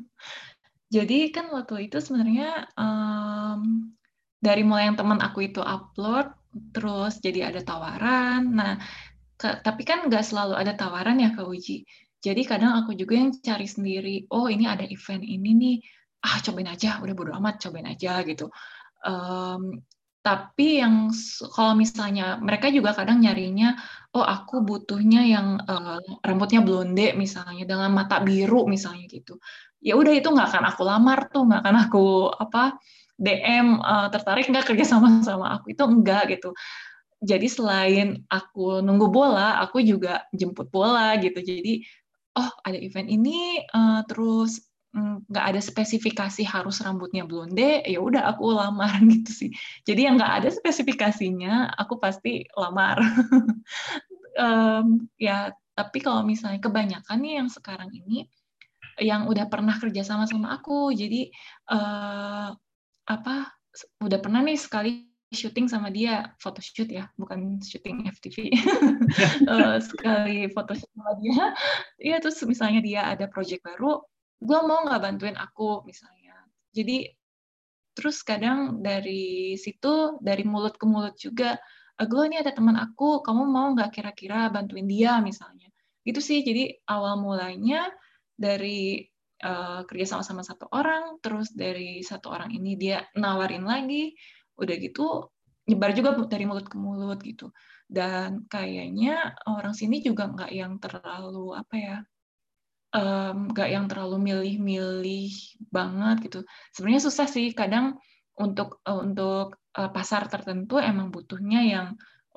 jadi 0.95 1.33
kan 1.33 1.49
waktu 1.49 1.89
itu 1.89 1.97
sebenarnya 2.01 2.69
um, 2.77 3.93
dari 4.38 4.62
mulai 4.62 4.89
yang 4.89 4.97
teman 4.97 5.21
aku 5.21 5.49
itu 5.49 5.62
upload 5.62 6.29
terus 6.73 7.17
jadi 7.17 7.49
ada 7.49 7.65
tawaran. 7.65 8.53
Nah 8.53 8.77
ke, 9.38 9.62
tapi 9.65 9.81
kan 9.81 10.05
nggak 10.05 10.25
selalu 10.25 10.53
ada 10.53 10.77
tawaran 10.77 11.17
ya 11.17 11.33
ke 11.33 11.41
Uji 11.41 11.86
jadi 12.23 12.41
kadang 12.47 12.79
aku 12.79 12.95
juga 12.95 13.19
yang 13.19 13.36
cari 13.36 13.67
sendiri, 13.67 14.15
oh 14.31 14.47
ini 14.47 14.63
ada 14.63 14.88
event 14.88 15.19
ini 15.19 15.49
nih, 15.59 15.75
ah 16.23 16.39
cobain 16.39 16.71
aja, 16.71 17.03
udah 17.03 17.12
bodo 17.12 17.36
amat, 17.36 17.59
cobain 17.67 17.83
aja 17.83 18.23
gitu. 18.23 18.47
Um, 19.03 19.83
tapi 20.23 20.79
yang 20.79 21.12
kalau 21.51 21.75
misalnya 21.75 22.39
mereka 22.39 22.71
juga 22.71 22.95
kadang 22.95 23.19
nyarinya, 23.19 23.75
oh 24.15 24.23
aku 24.23 24.63
butuhnya 24.63 25.19
yang 25.27 25.59
uh, 25.67 25.99
rambutnya 26.23 26.63
blonde 26.63 27.12
misalnya 27.19 27.67
dengan 27.67 27.91
mata 27.91 28.23
biru 28.23 28.63
misalnya 28.71 29.03
gitu. 29.12 29.36
Ya 29.83 29.99
udah 29.99 30.15
itu 30.15 30.31
nggak 30.31 30.47
akan 30.47 30.63
aku 30.71 30.81
lamar 30.88 31.27
tuh, 31.27 31.43
nggak 31.43 31.59
akan 31.59 31.75
aku 31.91 32.31
apa 32.39 32.79
DM 33.19 33.83
uh, 33.83 34.07
eh, 34.07 34.07
tertarik 34.15 34.47
nggak 34.47 34.63
kerja 34.63 34.86
sama 34.95 35.19
sama 35.27 35.59
aku 35.59 35.75
itu 35.75 35.83
enggak 35.83 36.39
gitu 36.39 36.55
jadi 37.23 37.47
selain 37.47 38.07
aku 38.27 38.83
nunggu 38.83 39.07
bola, 39.07 39.63
aku 39.63 39.79
juga 39.79 40.27
jemput 40.36 40.67
bola 40.67 41.15
gitu. 41.23 41.39
Jadi 41.39 41.88
oh 42.38 42.50
ada 42.65 42.78
event 42.78 43.10
ini 43.10 43.62
uh, 43.74 44.02
terus 44.10 44.62
mm, 44.93 45.30
nggak 45.30 45.46
ada 45.54 45.62
spesifikasi 45.62 46.43
harus 46.46 46.82
rambutnya 46.82 47.26
blonde 47.26 47.86
ya 47.86 48.00
udah 48.02 48.34
aku 48.34 48.54
lamar 48.54 48.98
gitu 49.13 49.32
sih. 49.32 49.52
Jadi 49.86 50.08
yang 50.10 50.15
nggak 50.17 50.34
ada 50.43 50.50
spesifikasinya 50.50 51.78
aku 51.78 51.98
pasti 52.02 52.46
lamar. 52.58 53.00
Um, 54.34 55.13
ya 55.22 55.54
tapi 55.78 56.02
kalau 56.02 56.26
misalnya 56.26 56.58
kebanyakan 56.58 57.22
nih 57.22 57.38
yang 57.38 57.54
sekarang 57.54 57.93
ini 57.93 58.26
yang 58.98 59.30
udah 59.30 59.46
pernah 59.46 59.78
kerja 59.78 60.02
sama 60.02 60.26
sama 60.26 60.58
aku 60.58 60.89
jadi 60.89 61.30
uh, 61.69 62.50
apa 63.10 63.36
udah 64.02 64.19
pernah 64.22 64.41
nih 64.41 64.58
sekali 64.58 65.12
syuting 65.34 65.67
sama 65.67 65.89
dia 65.89 66.32
photoshoot 66.39 66.88
ya 66.88 67.10
bukan 67.19 67.60
syuting 67.60 68.06
FTV 68.08 68.54
eh, 69.52 69.78
sekali 69.82 70.48
photoshoot 70.54 70.91
sama 70.93 71.13
dia. 71.19 71.52
Iya 72.00 72.17
terus 72.24 72.39
misalnya 72.46 72.80
dia 72.80 73.02
ada 73.10 73.26
project 73.28 73.65
baru 73.65 74.00
gue 74.43 74.60
mau 74.63 74.86
nggak 74.86 75.02
bantuin 75.02 75.38
aku 75.38 75.84
misalnya. 75.84 76.38
Jadi 76.72 77.10
terus 77.93 78.22
kadang 78.26 78.82
dari 78.82 79.58
situ 79.60 80.17
dari 80.22 80.46
mulut 80.46 80.78
ke 80.78 80.86
mulut 80.88 81.17
juga 81.17 81.58
Glo 81.93 82.26
ini 82.26 82.41
ada 82.41 82.50
teman 82.50 82.74
aku 82.74 83.22
kamu 83.22 83.43
mau 83.46 83.69
nggak 83.78 83.93
kira-kira 83.93 84.50
bantuin 84.50 84.89
dia? 84.89 85.22
misalnya. 85.22 85.69
Gitu 86.02 86.19
sih. 86.19 86.39
Jadi 86.41 86.74
awal 86.89 87.22
mulanya 87.22 87.86
dari 88.34 89.06
uh, 89.46 89.86
kerja 89.86 90.17
sama 90.17 90.24
sama 90.26 90.41
satu 90.41 90.65
orang 90.74 91.19
terus 91.19 91.54
dari 91.54 92.02
satu 92.02 92.34
orang 92.34 92.50
ini 92.56 92.80
dia 92.80 93.06
nawarin 93.13 93.67
lagi 93.67 94.15
udah 94.63 94.78
gitu 94.80 95.30
nyebar 95.63 95.95
juga 95.95 96.10
dari 96.28 96.43
mulut 96.43 96.67
ke 96.67 96.76
mulut 96.76 97.19
gitu. 97.23 97.52
Dan 97.88 98.47
kayaknya 98.52 99.38
orang 99.47 99.76
sini 99.76 100.04
juga 100.04 100.28
nggak 100.28 100.52
yang 100.52 100.80
terlalu 100.80 101.56
apa 101.56 101.76
ya 101.76 101.97
nggak 103.34 103.69
um, 103.69 103.73
yang 103.73 103.86
terlalu 103.89 104.17
milih-milih 104.21 105.34
banget 105.73 106.30
gitu. 106.30 106.39
Sebenarnya 106.76 107.02
susah 107.10 107.26
sih 107.26 107.49
kadang 107.56 107.97
untuk 108.38 108.84
uh, 108.86 109.02
untuk 109.02 109.58
uh, 109.78 109.89
pasar 109.89 110.30
tertentu 110.30 110.78
emang 110.78 111.10
butuhnya 111.10 111.65
yang 111.65 111.88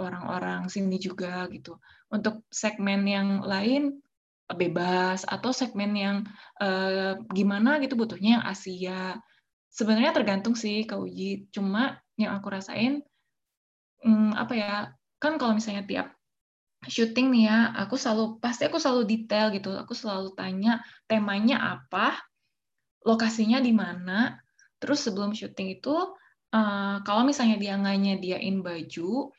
orang-orang 0.00 0.68
sini 0.72 0.96
juga 0.96 1.44
gitu. 1.52 1.76
Untuk 2.08 2.46
segmen 2.48 3.04
yang 3.04 3.44
lain 3.44 4.00
bebas 4.46 5.26
atau 5.26 5.50
segmen 5.50 5.92
yang 5.98 6.16
uh, 6.62 7.18
gimana 7.34 7.82
gitu 7.82 7.98
butuhnya 7.98 8.40
yang 8.40 8.44
Asia. 8.46 9.18
Sebenarnya 9.68 10.16
tergantung 10.16 10.56
sih 10.56 10.88
ke 10.88 10.96
uji 10.96 11.52
cuma 11.52 12.00
yang 12.16 12.36
aku 12.36 12.48
rasain 12.48 13.04
um, 14.04 14.32
apa 14.36 14.52
ya 14.56 14.72
kan 15.20 15.40
kalau 15.40 15.56
misalnya 15.56 15.84
tiap 15.84 16.16
syuting 16.84 17.32
nih 17.34 17.44
ya, 17.50 17.58
aku 17.74 17.98
selalu 17.98 18.38
pasti 18.38 18.68
aku 18.68 18.78
selalu 18.78 19.02
detail 19.08 19.50
gitu. 19.54 19.74
Aku 19.74 19.92
selalu 19.92 20.32
tanya 20.38 20.80
temanya 21.10 21.80
apa, 21.80 22.20
lokasinya 23.02 23.58
di 23.58 23.72
mana. 23.74 24.38
Terus 24.78 25.02
sebelum 25.08 25.32
syuting 25.32 25.80
itu, 25.80 25.94
uh, 26.52 26.96
kalau 27.02 27.22
misalnya 27.24 27.56
dia 27.58 27.74
nggak 27.80 27.96
nyediain 27.96 28.60
baju, 28.62 29.32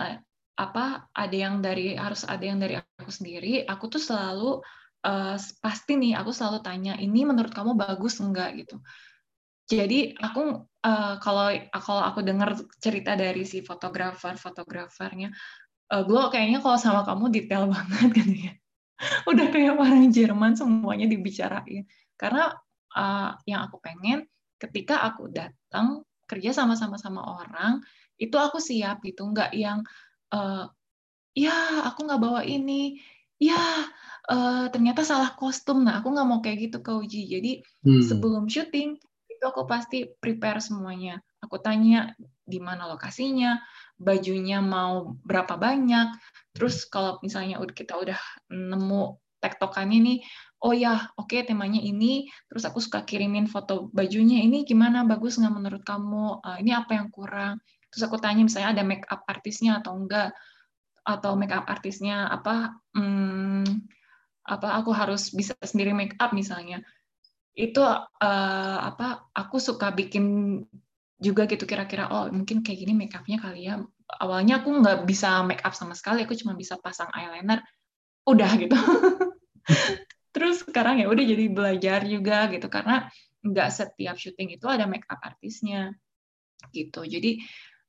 uh, 0.00 0.16
apa 0.58 1.06
ada 1.14 1.36
yang 1.36 1.62
dari 1.62 1.94
harus 1.94 2.26
ada 2.26 2.42
yang 2.42 2.58
dari 2.58 2.78
aku 2.78 3.10
sendiri. 3.10 3.66
Aku 3.66 3.90
tuh 3.90 4.00
selalu 4.00 4.62
uh, 5.04 5.36
pasti 5.60 5.92
nih, 5.98 6.16
aku 6.18 6.30
selalu 6.30 6.64
tanya 6.64 6.94
ini 6.98 7.26
menurut 7.26 7.52
kamu 7.52 7.74
bagus 7.74 8.18
enggak 8.22 8.54
gitu. 8.64 8.80
Jadi 9.68 10.16
aku 10.16 10.64
uh, 10.64 11.14
kalau 11.20 11.52
kalau 11.76 12.02
aku 12.08 12.24
dengar 12.24 12.56
cerita 12.80 13.12
dari 13.12 13.44
si 13.44 13.60
fotografer 13.60 14.40
fotografernya, 14.40 15.28
uh, 15.92 16.02
gue 16.08 16.22
kayaknya 16.32 16.64
kalau 16.64 16.80
sama 16.80 17.04
kamu 17.04 17.28
detail 17.28 17.68
banget 17.74 18.10
kan 18.16 18.28
ya. 18.32 18.52
Udah 19.28 19.46
kayak 19.52 19.76
orang 19.76 20.08
Jerman 20.08 20.56
semuanya 20.56 21.04
dibicarain. 21.04 21.84
Karena 22.16 22.50
uh, 22.96 23.36
yang 23.44 23.68
aku 23.68 23.76
pengen 23.84 24.24
ketika 24.56 25.04
aku 25.04 25.28
datang 25.28 26.02
kerja 26.24 26.50
sama-sama 26.56 26.96
sama 26.98 27.24
orang 27.24 27.84
itu 28.18 28.34
aku 28.34 28.58
siap 28.58 29.04
gitu, 29.04 29.28
nggak 29.28 29.52
yang 29.54 29.84
uh, 30.32 30.66
ya 31.36 31.86
aku 31.86 32.08
nggak 32.08 32.18
bawa 32.18 32.42
ini, 32.42 32.98
ya 33.38 33.86
uh, 34.32 34.66
ternyata 34.72 35.04
salah 35.04 35.36
kostum. 35.36 35.84
Nah 35.84 36.00
aku 36.00 36.08
nggak 36.10 36.26
mau 36.26 36.40
kayak 36.40 36.72
gitu 36.72 36.78
ke 36.80 36.90
uji. 36.90 37.22
Jadi 37.30 37.52
hmm. 37.84 38.02
sebelum 38.02 38.50
syuting 38.50 38.96
itu 39.38 39.46
aku 39.46 39.62
pasti 39.70 40.10
prepare 40.18 40.58
semuanya. 40.58 41.22
Aku 41.38 41.62
tanya 41.62 42.18
di 42.42 42.58
mana 42.58 42.90
lokasinya, 42.90 43.62
bajunya 43.94 44.58
mau 44.58 45.14
berapa 45.22 45.54
banyak. 45.54 46.18
Terus 46.50 46.82
kalau 46.90 47.22
misalnya 47.22 47.62
kita 47.70 47.94
udah 47.94 48.18
nemu 48.50 49.14
tektokannya 49.38 49.98
nih, 50.02 50.18
oh 50.66 50.74
ya, 50.74 51.06
oke 51.14 51.30
okay, 51.30 51.46
temanya 51.46 51.78
ini. 51.78 52.26
Terus 52.50 52.66
aku 52.66 52.82
suka 52.82 53.06
kirimin 53.06 53.46
foto 53.46 53.86
bajunya 53.94 54.42
ini 54.42 54.66
gimana, 54.66 55.06
bagus 55.06 55.38
nggak 55.38 55.54
menurut 55.54 55.82
kamu? 55.86 56.42
Uh, 56.42 56.58
ini 56.58 56.74
apa 56.74 56.98
yang 56.98 57.14
kurang? 57.14 57.62
Terus 57.94 58.02
aku 58.10 58.18
tanya 58.18 58.42
misalnya 58.42 58.74
ada 58.74 58.82
make 58.82 59.06
up 59.06 59.22
artisnya 59.30 59.78
atau 59.78 59.94
enggak, 59.94 60.34
atau 61.06 61.38
make 61.38 61.54
up 61.54 61.70
artisnya 61.70 62.26
apa? 62.26 62.74
Hmm, 62.90 63.86
apa 64.48 64.80
aku 64.80 64.90
harus 64.90 65.30
bisa 65.30 65.54
sendiri 65.62 65.92
make 65.94 66.16
up 66.18 66.34
misalnya 66.34 66.82
itu 67.58 67.82
uh, 67.82 68.78
apa 68.94 69.26
aku 69.34 69.58
suka 69.58 69.90
bikin 69.90 70.62
juga 71.18 71.50
gitu 71.50 71.66
kira-kira 71.66 72.06
oh 72.14 72.30
mungkin 72.30 72.62
kayak 72.62 72.78
gini 72.86 72.94
make 72.94 73.18
upnya 73.18 73.42
kali 73.42 73.66
ya. 73.66 73.82
Awalnya 74.08 74.62
aku 74.62 74.70
nggak 74.78 74.98
bisa 75.04 75.42
make 75.42 75.66
up 75.66 75.74
sama 75.74 75.98
sekali 75.98 76.22
aku 76.22 76.38
cuma 76.38 76.54
bisa 76.54 76.78
pasang 76.78 77.10
eyeliner 77.10 77.60
udah 78.30 78.50
gitu. 78.62 78.78
Terus 80.34 80.62
sekarang 80.62 81.02
ya 81.02 81.10
udah 81.10 81.24
jadi 81.26 81.44
belajar 81.50 82.06
juga 82.06 82.46
gitu 82.54 82.70
karena 82.70 83.10
nggak 83.42 83.68
setiap 83.74 84.14
syuting 84.14 84.54
itu 84.54 84.66
ada 84.70 84.86
make 84.86 85.04
up 85.10 85.18
artisnya 85.18 85.98
gitu. 86.70 87.02
Jadi 87.02 87.42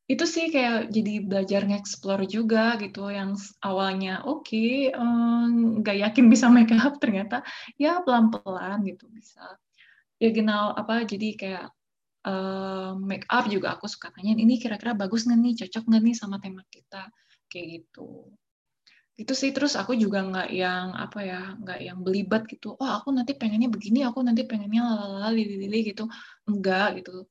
itu 0.09 0.25
sih 0.25 0.49
kayak 0.49 0.89
jadi 0.89 1.21
belajar 1.21 1.61
nge-explore 1.69 2.25
juga 2.25 2.81
gitu 2.81 3.13
yang 3.13 3.37
awalnya 3.61 4.25
oke 4.25 4.41
okay, 4.41 4.89
nggak 5.79 5.97
um, 5.97 6.01
yakin 6.01 6.25
bisa 6.33 6.49
make 6.49 6.73
up 6.73 6.97
ternyata 6.97 7.45
ya 7.77 8.01
pelan-pelan 8.01 8.81
gitu 8.89 9.05
bisa. 9.13 9.53
Ya 10.17 10.33
genau 10.33 10.73
apa 10.73 11.05
jadi 11.05 11.37
kayak 11.37 11.65
uh, 12.25 12.97
make 12.97 13.29
up 13.29 13.45
juga 13.53 13.77
aku 13.77 13.85
suka 13.85 14.09
tanya 14.09 14.33
ini 14.33 14.57
kira-kira 14.57 14.97
bagus 14.97 15.29
nggak 15.29 15.39
nih? 15.45 15.53
Cocok 15.61 15.83
nggak 15.85 16.01
nih 16.01 16.15
sama 16.17 16.41
tema 16.41 16.65
kita? 16.73 17.05
Kayak 17.45 17.65
gitu. 17.77 18.33
Itu 19.13 19.33
sih 19.37 19.53
terus 19.53 19.77
aku 19.77 19.93
juga 19.93 20.25
nggak 20.25 20.49
yang 20.49 20.97
apa 20.97 21.19
ya 21.21 21.53
nggak 21.53 21.79
yang 21.85 22.01
belibet 22.01 22.49
gitu 22.49 22.73
oh 22.73 22.89
aku 22.97 23.13
nanti 23.13 23.37
pengennya 23.37 23.69
begini 23.69 24.01
aku 24.01 24.25
nanti 24.25 24.41
pengennya 24.41 24.81
lalala 24.89 25.29
lili 25.29 25.85
gitu. 25.85 26.09
Enggak 26.49 26.97
gitu. 26.97 27.29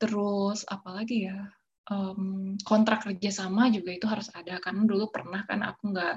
Terus 0.00 0.64
apalagi 0.64 1.28
ya 1.28 1.52
um, 1.90 2.54
kontrak 2.64 3.04
kerjasama 3.04 3.68
juga 3.68 3.90
itu 3.92 4.06
harus 4.08 4.28
ada. 4.32 4.56
Karena 4.60 4.84
dulu 4.88 5.12
pernah 5.12 5.44
kan 5.44 5.60
aku 5.60 5.92
nggak 5.92 6.16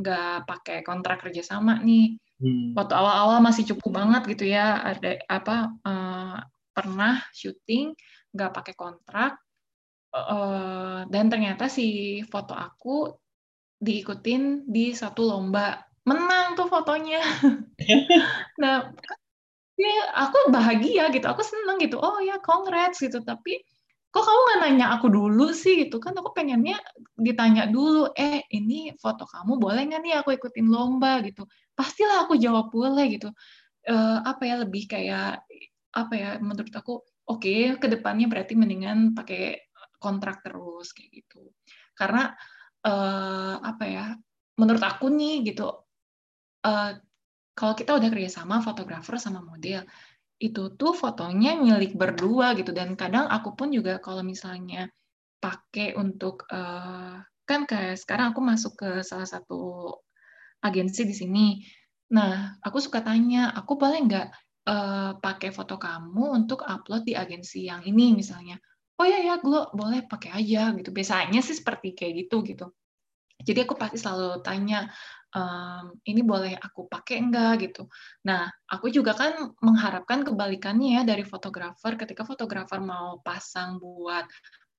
nggak 0.00 0.34
pakai 0.44 0.78
kontrak 0.84 1.24
kerjasama 1.24 1.80
nih. 1.80 2.16
Hmm. 2.36 2.76
waktu 2.76 2.92
awal-awal 2.92 3.40
masih 3.40 3.64
cukup 3.72 3.96
banget 3.96 4.36
gitu 4.36 4.52
ya. 4.52 4.84
Ada 4.84 5.24
apa 5.24 5.72
uh, 5.80 6.36
pernah 6.76 7.24
syuting 7.32 7.96
nggak 8.36 8.52
pakai 8.52 8.74
kontrak. 8.76 9.40
Uh, 10.12 11.04
dan 11.12 11.28
ternyata 11.28 11.68
si 11.68 12.20
foto 12.28 12.56
aku 12.56 13.08
diikutin 13.80 14.68
di 14.68 14.92
satu 14.92 15.24
lomba. 15.24 15.80
Menang 16.06 16.54
tuh 16.54 16.68
fotonya. 16.68 17.20
Nah 18.60 18.88
ya 19.76 19.96
aku 20.16 20.48
bahagia 20.48 21.12
gitu. 21.12 21.26
Aku 21.28 21.44
seneng 21.44 21.76
gitu. 21.80 22.00
Oh 22.00 22.20
ya 22.20 22.40
congrats 22.40 23.00
gitu. 23.00 23.20
Tapi 23.20 23.60
kok 24.16 24.24
kamu 24.24 24.40
nggak 24.48 24.60
nanya 24.64 24.86
aku 24.96 25.06
dulu 25.12 25.52
sih 25.52 25.84
gitu? 25.84 26.00
Kan 26.00 26.16
aku 26.16 26.32
pengennya 26.32 26.80
ditanya 27.20 27.68
dulu 27.68 28.08
eh 28.16 28.48
ini 28.48 28.96
foto 28.96 29.28
kamu 29.28 29.60
boleh 29.60 29.84
nggak 29.92 30.00
nih 30.00 30.14
aku 30.24 30.32
ikutin 30.40 30.72
lomba? 30.72 31.20
Gitu. 31.20 31.44
Pastilah 31.76 32.24
aku 32.24 32.40
jawab 32.40 32.72
boleh 32.72 33.04
gitu. 33.12 33.28
Uh, 33.84 34.18
apa 34.24 34.42
ya 34.48 34.54
lebih 34.64 34.88
kayak 34.88 35.44
apa 35.92 36.14
ya 36.16 36.30
menurut 36.40 36.72
aku 36.72 37.04
oke 37.28 37.44
okay, 37.44 37.76
ke 37.76 37.86
depannya 37.92 38.26
berarti 38.26 38.56
mendingan 38.56 39.12
pakai 39.12 39.68
kontrak 40.00 40.40
terus 40.40 40.96
kayak 40.96 41.20
gitu. 41.20 41.52
Karena 41.92 42.32
uh, 42.88 43.60
apa 43.60 43.84
ya 43.84 44.04
menurut 44.56 44.80
aku 44.80 45.12
nih 45.12 45.44
gitu 45.44 45.68
uh, 46.64 46.90
kalau 47.52 47.72
kita 47.76 47.92
udah 47.96 48.08
kerja 48.08 48.40
sama 48.40 48.64
fotografer 48.64 49.20
sama 49.20 49.44
model 49.44 49.84
itu 50.36 50.68
tuh 50.76 50.92
fotonya 50.92 51.56
milik 51.56 51.96
berdua 51.96 52.52
gitu 52.58 52.76
dan 52.76 52.92
kadang 52.92 53.24
aku 53.26 53.56
pun 53.56 53.72
juga 53.72 53.96
kalau 54.04 54.20
misalnya 54.20 54.92
pakai 55.40 55.96
untuk 55.96 56.44
uh, 56.52 57.20
kan 57.46 57.64
kayak 57.64 57.96
sekarang 57.96 58.34
aku 58.34 58.40
masuk 58.42 58.72
ke 58.76 58.90
salah 59.06 59.24
satu 59.24 59.94
agensi 60.60 61.06
di 61.06 61.14
sini. 61.14 61.46
Nah, 62.12 62.58
aku 62.62 62.82
suka 62.82 63.02
tanya, 63.02 63.54
aku 63.54 63.78
boleh 63.78 64.02
nggak 64.02 64.28
uh, 64.66 65.12
pakai 65.22 65.54
foto 65.54 65.78
kamu 65.78 66.42
untuk 66.42 66.66
upload 66.66 67.06
di 67.06 67.14
agensi 67.14 67.70
yang 67.70 67.86
ini 67.86 68.14
misalnya? 68.18 68.58
Oh 68.98 69.06
ya 69.06 69.22
ya, 69.22 69.38
gue 69.38 69.60
boleh 69.70 70.06
pakai 70.10 70.34
aja 70.34 70.74
gitu. 70.74 70.90
Biasanya 70.90 71.40
sih 71.44 71.54
seperti 71.54 71.94
kayak 71.94 72.26
gitu 72.26 72.42
gitu. 72.42 72.66
Jadi 73.46 73.58
aku 73.62 73.78
pasti 73.78 74.00
selalu 74.00 74.42
tanya, 74.42 74.90
um, 75.36 75.84
ini 76.08 76.24
boleh 76.24 76.56
aku 76.56 76.88
pakai 76.88 77.20
enggak 77.20 77.68
gitu. 77.68 77.92
Nah, 78.24 78.48
aku 78.72 78.88
juga 78.88 79.12
kan 79.12 79.52
mengharapkan 79.60 80.24
kebalikannya 80.24 81.00
ya 81.00 81.02
dari 81.04 81.22
fotografer 81.22 82.00
ketika 82.00 82.24
fotografer 82.24 82.80
mau 82.80 83.20
pasang 83.20 83.76
buat 83.76 84.24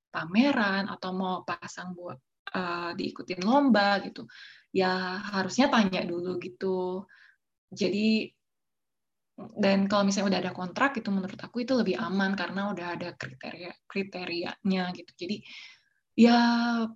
pameran 0.10 0.90
atau 0.90 1.14
mau 1.14 1.46
pasang 1.46 1.94
buat 1.94 2.18
uh, 2.58 2.92
diikutin 2.98 3.46
lomba 3.46 4.02
gitu. 4.02 4.26
Ya 4.74 5.22
harusnya 5.30 5.70
tanya 5.70 6.02
dulu 6.04 6.42
gitu. 6.42 7.06
Jadi 7.70 8.34
dan 9.38 9.86
kalau 9.86 10.02
misalnya 10.02 10.34
udah 10.34 10.42
ada 10.50 10.54
kontrak 10.58 10.98
itu 10.98 11.14
menurut 11.14 11.38
aku 11.38 11.62
itu 11.62 11.78
lebih 11.78 12.02
aman 12.02 12.34
karena 12.34 12.74
udah 12.74 12.98
ada 12.98 13.14
kriteria 13.14 13.70
kriterianya 13.86 14.84
gitu. 14.98 15.12
Jadi 15.14 15.38
ya 16.18 16.38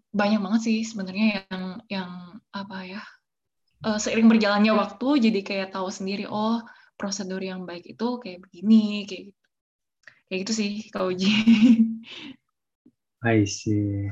banyak 0.10 0.42
banget 0.42 0.62
sih 0.66 0.80
sebenarnya 0.82 1.46
yang 1.54 1.66
yang 1.86 2.12
apa 2.50 2.78
ya 2.90 3.02
uh, 3.86 4.00
seiring 4.02 4.30
berjalannya 4.30 4.74
waktu 4.74 5.08
jadi 5.30 5.40
kayak 5.42 5.68
tahu 5.76 5.90
sendiri 5.90 6.26
oh 6.30 6.62
prosedur 6.98 7.42
yang 7.42 7.66
baik 7.66 7.86
itu 7.98 8.08
kayak 8.22 8.46
begini 8.46 9.06
kayak 9.10 9.24
gitu 9.34 9.42
kayak 10.32 10.40
gitu 10.48 10.54
sih 10.56 10.72
Kak 10.88 11.12
Uji. 11.12 11.32
I 13.22 13.44
see. 13.46 14.08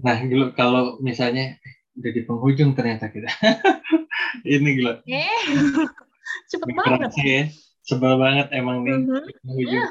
Nah, 0.00 0.16
gitu, 0.24 0.50
kalau 0.56 0.98
misalnya 1.04 1.60
udah 1.94 2.10
di 2.10 2.22
penghujung 2.26 2.74
ternyata 2.74 3.12
kita. 3.12 3.30
Ini 4.48 4.70
gila. 4.80 5.04
Eh, 5.06 5.28
cepet 6.50 6.68
banget. 6.74 7.12
ya. 7.20 7.42
Sebel 7.84 8.16
banget 8.16 8.48
emang 8.56 8.82
nih. 8.82 8.96
Uh 8.96 9.20
-huh. 9.20 9.24
Ya, 9.60 9.84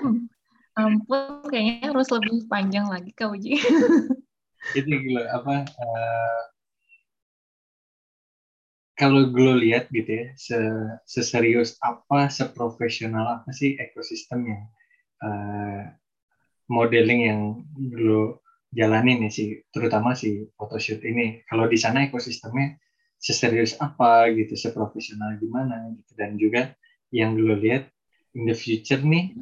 ampun, 0.73 1.45
kayaknya 1.47 1.93
harus 1.93 2.09
lebih 2.09 2.49
panjang 2.49 2.89
lagi 2.89 3.13
Kak 3.13 3.37
Uji. 3.37 3.61
Itu 4.77 4.89
gila, 4.89 5.29
apa, 5.29 5.63
uh, 5.69 6.41
kalau 8.93 9.29
gue 9.33 9.53
lihat 9.65 9.89
gitu 9.89 10.09
ya, 10.09 10.25
se 10.37 10.57
seserius 11.09 11.81
apa, 11.81 12.29
seprofesional 12.29 13.41
apa 13.41 13.49
sih 13.49 13.73
ekosistemnya? 13.77 14.69
Uh, 15.23 15.89
modeling 16.69 17.21
yang 17.25 17.41
gue 17.73 18.37
jalanin 18.73 19.25
nih 19.25 19.33
sih, 19.33 19.47
terutama 19.73 20.13
si 20.13 20.45
photoshoot 20.57 21.01
ini. 21.01 21.41
Kalau 21.49 21.65
di 21.65 21.77
sana 21.77 22.05
ekosistemnya 22.05 22.77
seserius 23.17 23.77
apa 23.81 24.29
gitu, 24.33 24.53
seprofesional 24.53 25.41
gimana 25.41 25.89
gitu, 25.97 26.11
dan 26.13 26.37
juga 26.37 26.61
yang 27.09 27.37
gue 27.37 27.55
lihat 27.65 27.89
in 28.37 28.49
the 28.49 28.57
future 28.57 29.01
nih 29.01 29.33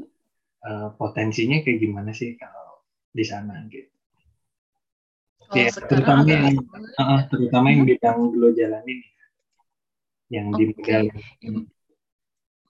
uh, 0.68 0.96
potensinya 0.96 1.64
kayak 1.64 1.80
gimana 1.80 2.12
sih 2.12 2.36
kalau 2.36 2.84
di 3.12 3.24
sana 3.28 3.68
gitu. 3.68 3.92
Oh, 5.52 5.56
ya, 5.60 5.68
terutama 5.68 6.24
yang, 6.24 6.56
uh, 6.96 7.28
terutama 7.28 7.76
yang 7.76 7.84
bidang 7.84 8.32
gue 8.32 8.56
jalanin 8.56 9.00
yang 10.32 10.56
okay. 10.56 11.12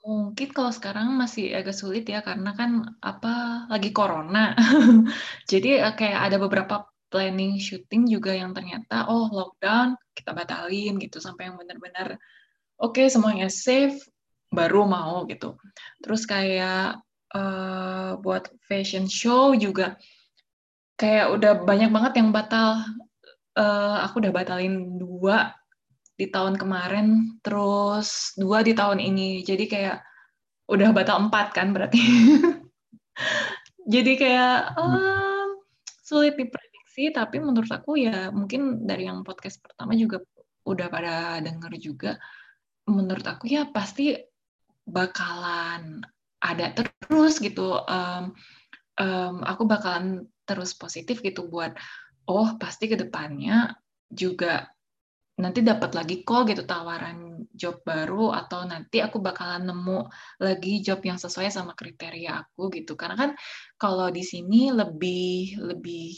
Mungkin 0.02 0.50
kalau 0.50 0.74
sekarang 0.74 1.14
masih 1.14 1.54
agak 1.54 1.78
sulit 1.78 2.10
ya 2.10 2.26
karena 2.26 2.58
kan 2.58 2.98
apa 3.06 3.66
lagi 3.70 3.94
corona. 3.94 4.58
Jadi 5.52 5.78
eh, 5.78 5.94
kayak 5.94 6.20
ada 6.26 6.38
beberapa 6.42 6.90
planning 7.14 7.62
syuting 7.62 8.10
juga 8.10 8.34
yang 8.34 8.56
ternyata 8.58 9.06
oh 9.12 9.30
lockdown 9.30 9.94
kita 10.18 10.34
batalin 10.34 10.98
gitu 10.98 11.20
sampai 11.20 11.52
yang 11.52 11.60
benar-benar 11.60 12.16
oke 12.80 12.98
okay, 12.98 13.12
semuanya 13.14 13.52
safe 13.52 14.02
baru 14.50 14.90
mau 14.90 15.30
gitu. 15.30 15.54
Terus 16.02 16.26
kayak 16.26 16.98
uh, 17.38 18.18
buat 18.26 18.50
fashion 18.66 19.06
show 19.06 19.54
juga 19.54 20.02
kayak 20.98 21.30
udah 21.38 21.54
banyak 21.62 21.94
banget 21.94 22.26
yang 22.26 22.34
batal. 22.34 22.82
Uh, 23.54 24.02
aku 24.02 24.24
udah 24.24 24.34
batalin 24.34 24.98
dua 24.98 25.61
di 26.22 26.30
tahun 26.30 26.54
kemarin, 26.54 27.42
terus 27.42 28.38
dua 28.38 28.62
di 28.62 28.78
tahun 28.78 29.02
ini. 29.02 29.42
Jadi 29.42 29.66
kayak 29.66 29.98
udah 30.70 30.94
batal 30.94 31.26
empat 31.26 31.58
kan 31.58 31.74
berarti. 31.74 31.98
Jadi 33.94 34.14
kayak 34.14 34.78
um, 34.78 35.58
sulit 36.06 36.38
diprediksi, 36.38 37.10
tapi 37.10 37.42
menurut 37.42 37.74
aku 37.74 37.98
ya 37.98 38.30
mungkin 38.30 38.86
dari 38.86 39.10
yang 39.10 39.26
podcast 39.26 39.58
pertama 39.66 39.98
juga 39.98 40.22
udah 40.70 40.88
pada 40.94 41.42
denger 41.42 41.74
juga. 41.82 42.22
Menurut 42.86 43.26
aku 43.26 43.50
ya 43.50 43.66
pasti 43.74 44.14
bakalan 44.86 46.06
ada 46.38 46.70
terus 46.78 47.42
gitu. 47.42 47.82
Um, 47.90 48.38
um, 49.02 49.36
aku 49.42 49.66
bakalan 49.66 50.30
terus 50.46 50.78
positif 50.78 51.26
gitu 51.26 51.50
buat 51.50 51.74
oh 52.30 52.54
pasti 52.62 52.86
ke 52.86 52.94
depannya 53.02 53.74
juga 54.12 54.70
nanti 55.40 55.64
dapat 55.64 55.96
lagi 55.96 56.28
kok 56.28 56.50
gitu 56.52 56.68
tawaran 56.68 57.48
job 57.56 57.80
baru 57.86 58.36
atau 58.36 58.66
nanti 58.68 59.00
aku 59.00 59.22
bakalan 59.22 59.70
nemu 59.70 60.10
lagi 60.42 60.82
job 60.82 61.00
yang 61.06 61.22
sesuai 61.22 61.48
sama 61.54 61.78
kriteria 61.78 62.42
aku 62.42 62.74
gitu. 62.74 63.00
Karena 63.00 63.16
kan 63.16 63.32
kalau 63.78 64.12
di 64.12 64.26
sini 64.26 64.74
lebih 64.74 65.62
lebih 65.62 66.16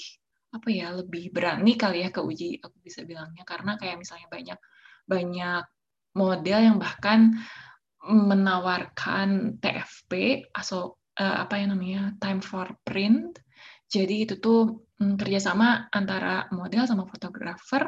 apa 0.54 0.70
ya 0.70 0.94
lebih 0.94 1.34
berani 1.34 1.74
kali 1.74 2.06
ya 2.06 2.10
ke 2.14 2.22
uji 2.22 2.64
aku 2.64 2.78
bisa 2.82 3.04
bilangnya. 3.04 3.44
Karena 3.46 3.78
kayak 3.78 4.02
misalnya 4.02 4.28
banyak 4.32 4.60
banyak 5.04 5.64
model 6.16 6.60
yang 6.62 6.78
bahkan 6.80 7.38
menawarkan 8.04 9.60
TFP 9.64 10.44
atau 10.52 11.00
uh, 11.20 11.38
apa 11.48 11.56
yang 11.60 11.76
namanya 11.76 12.14
time 12.20 12.44
for 12.44 12.68
print. 12.84 13.40
Jadi 13.88 14.26
itu 14.26 14.42
tuh 14.42 14.90
um, 15.00 15.16
kerjasama 15.16 15.88
antara 15.94 16.50
model 16.52 16.84
sama 16.90 17.06
fotografer 17.08 17.88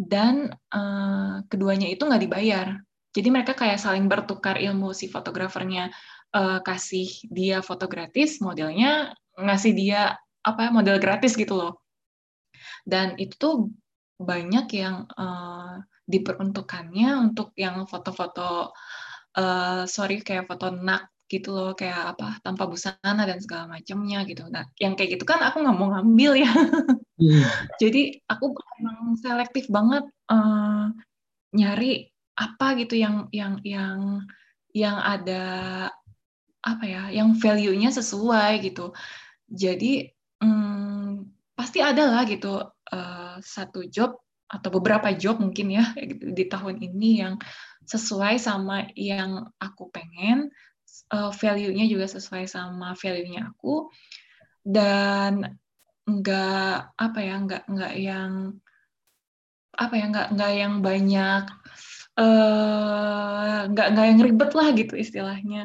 dan 0.00 0.48
uh, 0.72 1.44
keduanya 1.52 1.92
itu 1.92 2.08
nggak 2.08 2.24
dibayar. 2.24 2.80
Jadi 3.12 3.28
mereka 3.28 3.52
kayak 3.52 3.76
saling 3.76 4.08
bertukar 4.08 4.56
ilmu 4.56 4.96
si 4.96 5.12
fotografernya 5.12 5.92
uh, 6.32 6.64
kasih 6.64 7.10
dia 7.28 7.60
foto 7.60 7.84
gratis, 7.84 8.40
modelnya 8.40 9.12
ngasih 9.36 9.76
dia 9.76 10.16
apa 10.40 10.72
model 10.72 10.96
gratis 10.96 11.36
gitu 11.36 11.52
loh. 11.52 11.84
Dan 12.88 13.20
itu 13.20 13.36
tuh 13.36 13.54
banyak 14.16 14.66
yang 14.72 15.04
uh, 15.20 15.84
diperuntukannya 16.08 17.08
untuk 17.20 17.52
yang 17.60 17.84
foto-foto 17.84 18.72
uh, 19.36 19.84
sorry 19.84 20.24
kayak 20.24 20.48
foto 20.48 20.72
nak 20.72 21.12
gitu 21.30 21.54
loh 21.54 21.78
kayak 21.78 22.18
apa 22.18 22.42
tanpa 22.42 22.66
busana 22.66 23.22
dan 23.22 23.38
segala 23.38 23.70
macamnya 23.70 24.26
gitu. 24.26 24.50
Nah, 24.50 24.66
yang 24.82 24.98
kayak 24.98 25.14
gitu 25.14 25.24
kan 25.24 25.38
aku 25.46 25.62
nggak 25.62 25.78
mau 25.78 25.94
ngambil 25.94 26.42
ya. 26.42 26.50
Hmm. 26.50 27.42
Jadi 27.82 28.18
aku 28.26 28.50
emang 28.82 29.14
selektif 29.22 29.70
banget 29.70 30.04
uh, 30.26 30.90
nyari 31.54 32.10
apa 32.34 32.66
gitu 32.82 32.98
yang 32.98 33.30
yang 33.30 33.62
yang 33.62 34.26
yang 34.74 34.98
ada 34.98 35.46
apa 36.60 36.84
ya, 36.84 37.02
yang 37.14 37.38
value-nya 37.38 37.94
sesuai 37.94 38.66
gitu. 38.66 38.90
Jadi 39.46 40.10
um, 40.42 41.30
pasti 41.54 41.78
ada 41.78 42.10
lah 42.10 42.26
gitu 42.26 42.58
uh, 42.66 43.36
satu 43.38 43.86
job 43.86 44.18
atau 44.50 44.68
beberapa 44.74 45.14
job 45.14 45.38
mungkin 45.38 45.78
ya 45.78 45.94
gitu, 45.94 46.34
di 46.34 46.44
tahun 46.50 46.82
ini 46.82 47.22
yang 47.22 47.34
sesuai 47.86 48.38
sama 48.42 48.90
yang 48.98 49.46
aku 49.62 49.90
pengen 49.94 50.50
uh, 51.10 51.32
value-nya 51.34 51.84
juga 51.90 52.06
sesuai 52.06 52.46
sama 52.46 52.94
value-nya 52.96 53.50
aku. 53.54 53.90
Dan 54.60 55.46
nggak 56.04 56.96
apa 56.98 57.18
ya 57.22 57.34
nggak 57.38 57.62
nggak 57.70 57.94
yang 58.00 58.32
apa 59.78 59.94
ya 59.94 60.04
nggak 60.10 60.28
nggak 60.34 60.52
yang 60.52 60.74
banyak 60.82 61.44
uh, 62.18 63.58
nggak 63.70 63.88
nggak 63.94 64.06
yang 64.06 64.20
ribet 64.20 64.50
lah 64.54 64.68
gitu 64.74 64.94
istilahnya. 64.98 65.62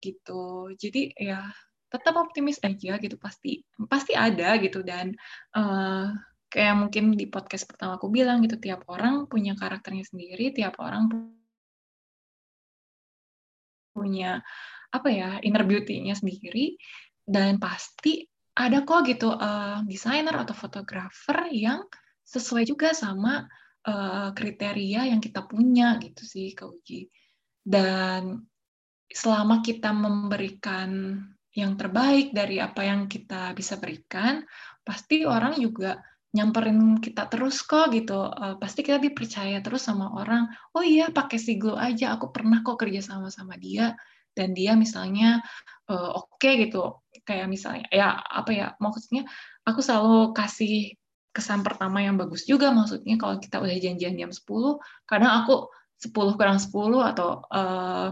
Gitu. 0.00 0.74
Jadi 0.76 1.12
ya 1.16 1.46
tetap 1.92 2.14
optimis 2.18 2.58
aja 2.62 2.98
gitu. 2.98 3.16
Pasti 3.20 3.62
pasti 3.86 4.12
ada 4.16 4.56
gitu. 4.58 4.82
Dan 4.82 5.14
uh, 5.54 6.10
kayak 6.50 6.74
mungkin 6.78 7.14
di 7.18 7.26
podcast 7.28 7.66
pertama 7.68 7.98
aku 7.98 8.08
bilang 8.08 8.40
gitu 8.40 8.56
tiap 8.56 8.86
orang 8.88 9.26
punya 9.26 9.52
karakternya 9.58 10.06
sendiri 10.06 10.54
tiap 10.54 10.78
orang 10.78 11.10
punya 13.96 14.44
apa 14.92 15.08
ya 15.08 15.40
inner 15.40 15.64
beauty-nya 15.64 16.12
sendiri 16.12 16.76
dan 17.24 17.56
pasti 17.56 18.28
ada 18.56 18.84
kok 18.84 19.08
gitu 19.08 19.32
uh, 19.32 19.80
desainer 19.84 20.32
atau 20.32 20.52
fotografer 20.56 21.48
yang 21.52 21.84
sesuai 22.24 22.64
juga 22.64 22.96
sama 22.96 23.44
uh, 23.84 24.32
kriteria 24.32 25.12
yang 25.12 25.20
kita 25.20 25.44
punya 25.44 26.00
gitu 26.00 26.24
sih 26.24 26.56
Kak 26.56 26.68
Uji. 26.72 27.08
Dan 27.60 28.40
selama 29.06 29.60
kita 29.60 29.92
memberikan 29.92 31.20
yang 31.52 31.76
terbaik 31.76 32.32
dari 32.32 32.60
apa 32.60 32.84
yang 32.84 33.08
kita 33.08 33.52
bisa 33.52 33.76
berikan, 33.76 34.44
pasti 34.84 35.24
orang 35.24 35.56
juga 35.60 36.00
nyamperin 36.34 36.98
kita 36.98 37.30
terus 37.30 37.62
kok 37.62 37.92
gitu. 37.94 38.32
Uh, 38.32 38.58
pasti 38.58 38.82
kita 38.82 38.98
dipercaya 38.98 39.62
terus 39.62 39.86
sama 39.86 40.10
orang. 40.16 40.50
Oh 40.74 40.82
iya, 40.82 41.12
pakai 41.12 41.38
si 41.38 41.60
glow 41.60 41.78
aja. 41.78 42.16
Aku 42.18 42.34
pernah 42.34 42.64
kok 42.66 42.80
kerja 42.80 43.04
sama 43.04 43.30
sama 43.30 43.54
dia 43.60 43.94
dan 44.36 44.52
dia 44.52 44.76
misalnya 44.76 45.40
uh, 45.88 46.10
oke 46.16 46.40
okay 46.40 46.66
gitu. 46.66 46.98
Kayak 47.26 47.46
misalnya 47.50 47.84
ya 47.90 48.18
apa 48.18 48.50
ya 48.54 48.66
maksudnya 48.82 49.26
aku 49.66 49.80
selalu 49.82 50.34
kasih 50.34 50.94
kesan 51.36 51.60
pertama 51.60 52.00
yang 52.00 52.16
bagus 52.16 52.48
juga 52.48 52.72
maksudnya 52.72 53.20
kalau 53.20 53.36
kita 53.36 53.60
udah 53.60 53.76
janjian 53.76 54.16
jam 54.16 54.32
10 54.32 54.40
kadang 55.04 55.44
aku 55.44 55.68
10 56.00 56.32
kurang 56.40 56.56
10 56.56 56.72
atau 57.12 57.44
uh, 57.52 58.08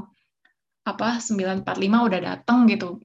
apa 0.84 1.08
945 1.24 1.64
udah 1.88 2.20
datang 2.20 2.68
gitu 2.68 3.00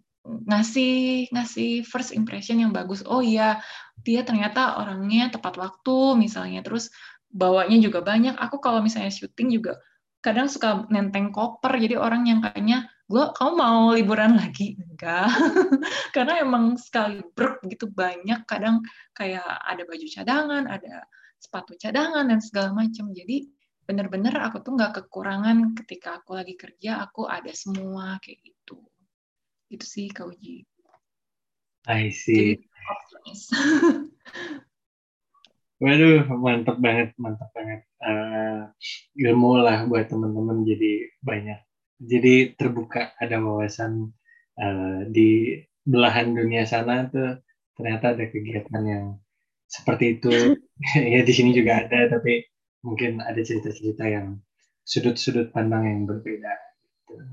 ngasih 0.46 1.28
ngasih 1.34 1.84
first 1.86 2.14
impression 2.14 2.62
yang 2.62 2.72
bagus. 2.76 3.02
Oh 3.06 3.24
iya, 3.24 3.62
dia 4.06 4.22
ternyata 4.22 4.78
orangnya 4.80 5.34
tepat 5.34 5.58
waktu 5.58 6.16
misalnya. 6.20 6.62
Terus 6.62 6.94
bawanya 7.30 7.78
juga 7.82 8.02
banyak. 8.06 8.36
Aku 8.38 8.58
kalau 8.62 8.82
misalnya 8.82 9.14
syuting 9.14 9.50
juga 9.54 9.78
kadang 10.20 10.48
suka 10.52 10.86
nenteng 10.92 11.32
koper. 11.32 11.76
Jadi 11.80 11.96
orang 11.96 12.28
yang 12.28 12.40
kayaknya, 12.44 12.88
lo 13.10 13.32
kamu 13.34 13.52
mau 13.56 13.80
liburan 13.96 14.36
lagi? 14.36 14.76
Enggak. 14.78 15.32
Karena 16.16 16.44
emang 16.44 16.76
sekali 16.76 17.24
brek 17.34 17.64
gitu 17.68 17.88
banyak. 17.90 18.44
Kadang 18.46 18.84
kayak 19.16 19.46
ada 19.46 19.82
baju 19.88 20.08
cadangan, 20.08 20.64
ada 20.68 21.08
sepatu 21.40 21.74
cadangan 21.80 22.28
dan 22.28 22.40
segala 22.44 22.76
macam. 22.76 23.16
Jadi 23.16 23.48
bener-bener 23.90 24.38
aku 24.38 24.62
tuh 24.62 24.78
nggak 24.78 25.02
kekurangan 25.02 25.74
ketika 25.82 26.22
aku 26.22 26.38
lagi 26.38 26.54
kerja, 26.54 27.02
aku 27.02 27.26
ada 27.26 27.50
semua 27.56 28.22
kayak 28.22 28.38
gitu. 28.46 28.59
Itu 29.70 29.86
sih 29.86 30.10
Kak 30.10 30.34
Uji. 30.34 30.66
I 31.86 32.10
see. 32.10 32.58
Jadi. 32.58 32.66
Waduh, 35.80 36.28
mantap 36.44 36.76
banget, 36.84 37.16
mantap 37.16 37.56
banget. 37.56 37.88
Uh, 38.04 38.68
ilmu 39.16 39.64
lah 39.64 39.88
buat 39.88 40.12
teman-teman 40.12 40.68
jadi 40.68 41.08
banyak. 41.24 41.60
Jadi 42.04 42.58
terbuka 42.60 43.16
ada 43.16 43.40
wawasan 43.40 44.12
uh, 44.60 45.08
di 45.08 45.56
belahan 45.88 46.36
dunia 46.36 46.68
sana 46.68 47.08
tuh 47.08 47.40
ternyata 47.80 48.12
ada 48.12 48.28
kegiatan 48.28 48.84
yang 48.84 49.06
seperti 49.72 50.20
itu. 50.20 50.60
ya 51.16 51.24
di 51.24 51.34
sini 51.34 51.56
juga 51.56 51.88
ada, 51.88 52.12
tapi 52.12 52.44
mungkin 52.84 53.24
ada 53.24 53.40
cerita-cerita 53.40 54.04
yang 54.04 54.36
sudut-sudut 54.84 55.56
pandang 55.56 55.88
yang 55.88 56.02
berbeda. 56.04 56.52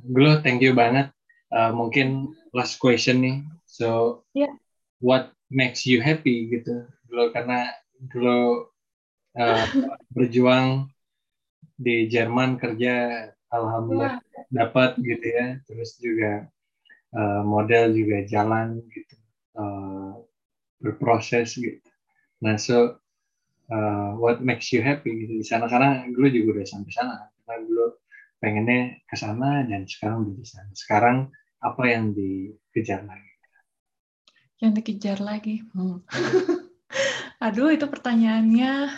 Glo, 0.06 0.38
thank 0.44 0.62
you 0.62 0.70
banget. 0.70 1.15
Uh, 1.54 1.70
mungkin 1.70 2.34
last 2.50 2.82
question 2.82 3.22
nih. 3.22 3.36
So, 3.66 4.22
yeah. 4.34 4.50
what 4.98 5.30
makes 5.50 5.86
you 5.86 6.02
happy 6.02 6.50
gitu? 6.50 6.86
Glo 7.06 7.30
karena 7.30 7.70
dulu 8.10 8.66
uh, 9.38 9.66
berjuang 10.16 10.90
di 11.76 12.08
Jerman 12.08 12.56
kerja 12.56 13.28
alhamdulillah 13.52 14.18
dapat 14.48 14.96
gitu 15.00 15.26
ya 15.26 15.46
terus 15.68 16.00
juga 16.00 16.48
uh, 17.12 17.42
model 17.44 17.92
juga 17.92 18.24
jalan 18.24 18.80
gitu 18.90 19.16
uh, 19.60 20.24
berproses 20.80 21.56
gitu 21.56 21.88
nah 22.40 22.56
so 22.60 22.96
uh, 23.72 24.10
what 24.16 24.40
makes 24.40 24.72
you 24.72 24.80
happy 24.80 25.12
gitu 25.24 25.40
di 25.40 25.46
sana 25.46 25.68
sana 25.68 26.04
dulu 26.08 26.26
juga 26.32 26.60
udah 26.60 26.66
sampai 26.68 26.92
sana 26.92 27.16
karena 27.44 27.54
dulu 27.64 27.86
pengennya 28.38 29.00
ke 29.08 29.16
sana 29.16 29.64
dan 29.64 29.88
sekarang 29.88 30.28
udah 30.28 30.34
di 30.36 30.46
sana 30.46 30.70
sekarang 30.76 31.16
apa 31.64 31.82
yang 31.88 32.12
dikejar 32.12 33.04
lagi 33.04 33.32
yang 34.60 34.72
dikejar 34.72 35.18
lagi 35.20 35.64
hmm. 35.72 36.04
Aduh, 37.36 37.68
itu 37.68 37.84
pertanyaannya 37.84 38.88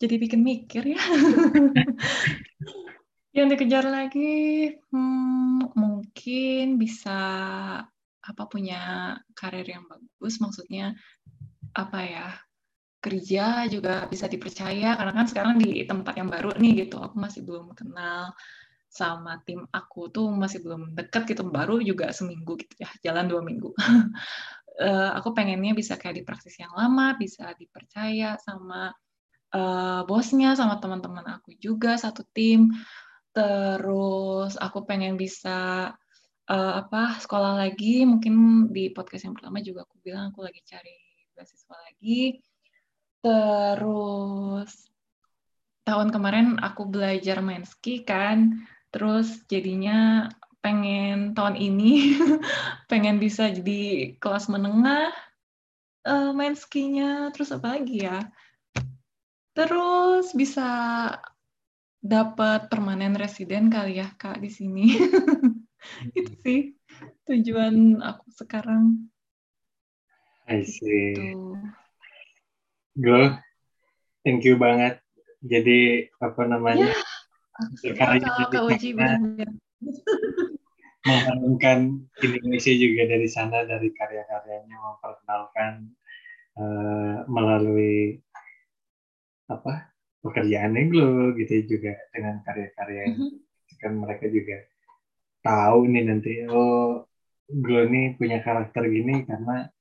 jadi 0.00 0.14
bikin 0.16 0.40
mikir 0.40 0.96
ya. 0.96 1.02
yang 3.36 3.52
dikejar 3.52 3.84
lagi, 3.84 4.72
hmm, 4.88 5.76
mungkin 5.76 6.80
bisa 6.80 7.20
apa 8.20 8.42
punya 8.48 9.14
karir 9.36 9.68
yang 9.68 9.84
bagus, 9.84 10.40
maksudnya 10.40 10.96
apa 11.76 12.00
ya 12.00 12.28
kerja 13.00 13.64
juga 13.66 14.04
bisa 14.06 14.28
dipercaya 14.28 14.94
karena 14.94 15.12
kan 15.16 15.26
sekarang 15.26 15.54
di 15.56 15.88
tempat 15.88 16.14
yang 16.20 16.28
baru 16.28 16.52
nih 16.56 16.84
gitu 16.86 17.00
aku 17.00 17.16
masih 17.16 17.42
belum 17.48 17.72
kenal 17.72 18.32
sama 18.90 19.40
tim 19.46 19.64
aku 19.70 20.10
tuh 20.10 20.28
masih 20.34 20.60
belum 20.60 20.92
deket 20.98 21.22
gitu 21.30 21.46
baru 21.46 21.78
juga 21.80 22.10
seminggu 22.10 22.58
gitu 22.60 22.74
ya 22.82 22.90
jalan 23.06 23.30
dua 23.30 23.40
minggu 23.40 23.70
uh, 24.80 25.10
aku 25.18 25.36
pengennya 25.36 25.72
bisa 25.76 26.00
kayak 26.00 26.20
di 26.20 26.24
praksis 26.24 26.56
yang 26.56 26.72
lama, 26.72 27.14
bisa 27.14 27.52
dipercaya 27.54 28.40
sama 28.40 28.90
uh, 29.52 30.02
bosnya, 30.08 30.56
sama 30.56 30.80
teman-teman 30.80 31.38
aku 31.38 31.54
juga 31.60 31.94
satu 32.00 32.24
tim. 32.32 32.72
Terus 33.30 34.58
aku 34.58 34.82
pengen 34.82 35.14
bisa 35.14 35.92
uh, 36.50 36.72
apa 36.80 37.20
sekolah 37.22 37.60
lagi. 37.62 38.02
Mungkin 38.02 38.66
di 38.74 38.90
podcast 38.90 39.28
yang 39.28 39.36
pertama 39.38 39.62
juga 39.62 39.86
aku 39.86 40.02
bilang 40.02 40.34
aku 40.34 40.42
lagi 40.42 40.60
cari 40.66 40.96
beasiswa 41.36 41.76
lagi. 41.78 42.40
Terus 43.20 44.72
tahun 45.84 46.08
kemarin 46.12 46.60
aku 46.60 46.88
belajar 46.88 47.40
main 47.44 47.64
ski 47.68 48.04
kan. 48.04 48.64
Terus 48.90 49.44
jadinya 49.46 50.28
pengen 50.60 51.32
tahun 51.32 51.56
ini 51.56 52.20
pengen 52.90 53.16
bisa 53.16 53.48
jadi 53.48 54.14
kelas 54.20 54.52
menengah 54.52 55.08
uh, 56.04 56.30
main 56.36 56.52
skinya 56.52 57.32
terus 57.32 57.52
apa 57.52 57.80
lagi 57.80 58.04
ya 58.04 58.28
terus 59.56 60.36
bisa 60.36 60.68
dapat 62.00 62.68
permanen 62.72 63.16
residen 63.16 63.68
kali 63.68 64.00
ya 64.00 64.08
kak 64.16 64.40
di 64.40 64.48
sini 64.52 64.96
itu 66.16 66.32
sih 66.44 66.60
tujuan 67.28 68.00
aku 68.04 68.28
sekarang 68.32 69.08
I 70.48 70.64
see 70.64 71.16
gitu. 71.16 71.56
Go, 73.00 73.32
thank 74.22 74.44
you 74.44 74.60
banget 74.60 75.00
jadi 75.40 76.12
apa 76.20 76.42
namanya 76.44 76.92
ya, 77.80 77.92
Kak 77.96 78.20
Uji 78.68 78.92
mengharumkan 81.00 82.04
Indonesia 82.20 82.72
juga 82.76 83.02
dari 83.08 83.24
sana 83.24 83.64
dari 83.64 83.88
karya-karyanya 83.88 84.76
memperkenalkan 84.76 85.88
uh, 86.60 87.24
melalui 87.24 88.20
apa 89.48 89.96
pekerjaannya 90.20 90.92
Glo 90.92 91.32
gitu 91.40 91.64
juga 91.64 91.96
dengan 92.12 92.44
karya-karya 92.44 93.16
mm-hmm. 93.16 93.32
kan 93.80 93.92
mereka 93.96 94.28
juga 94.28 94.60
tahu 95.40 95.88
nih 95.88 96.04
nanti 96.04 96.32
oh 96.52 97.08
Glo 97.48 97.88
nih 97.88 98.20
punya 98.20 98.44
karakter 98.44 98.84
gini 98.84 99.24
karena 99.24 99.72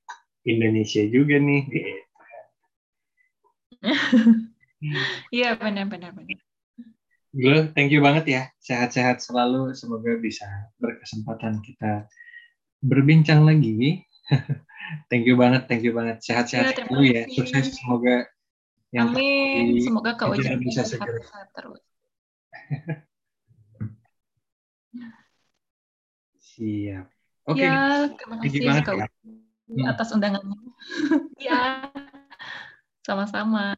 Indonesia 0.47 1.03
juga 1.03 1.36
nih 1.36 1.61
gitu. 1.67 2.09
Iya 5.36 5.59
benar 5.59 5.91
benar 5.91 6.15
benar. 6.15 6.39
Glo, 7.36 7.67
thank 7.75 7.91
you 7.93 8.01
banget 8.01 8.25
ya. 8.25 8.43
Sehat-sehat 8.63 9.21
selalu. 9.21 9.75
Semoga 9.75 10.17
bisa 10.17 10.47
berkesempatan 10.80 11.61
kita 11.61 12.07
berbincang 12.82 13.45
lagi. 13.45 14.01
thank 15.11 15.27
you 15.30 15.38
banget, 15.38 15.67
thank 15.69 15.84
you 15.86 15.93
banget. 15.93 16.23
Sehat-sehat 16.23 16.73
ya, 16.73 16.88
selalu 16.88 17.03
ya. 17.11 17.27
Sukses 17.30 17.75
semoga 17.77 18.25
yang 18.89 19.13
Amin. 19.13 19.77
Di, 19.77 19.86
semoga 19.86 20.17
kau 20.17 20.34
bisa 20.34 20.88
segera. 20.88 21.21
Sehat 21.21 21.53
terus. 21.53 21.84
Siap. 26.49 27.05
Oke. 27.45 27.61
Okay. 27.61 27.69
Ya, 27.69 28.09
terima 28.17 28.36
kasih 28.41 28.61
banget, 28.65 28.86
ya. 28.89 29.05
Atas 29.86 30.09
undangannya. 30.17 30.57
ya. 31.38 31.93
Sama-sama. 33.10 33.74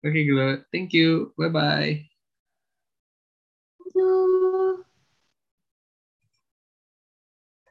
Oke, 0.00 0.16
okay, 0.16 0.24
Glo. 0.24 0.64
Thank 0.72 0.96
you. 0.96 1.36
Bye-bye. 1.36 2.08
you. 3.94 4.69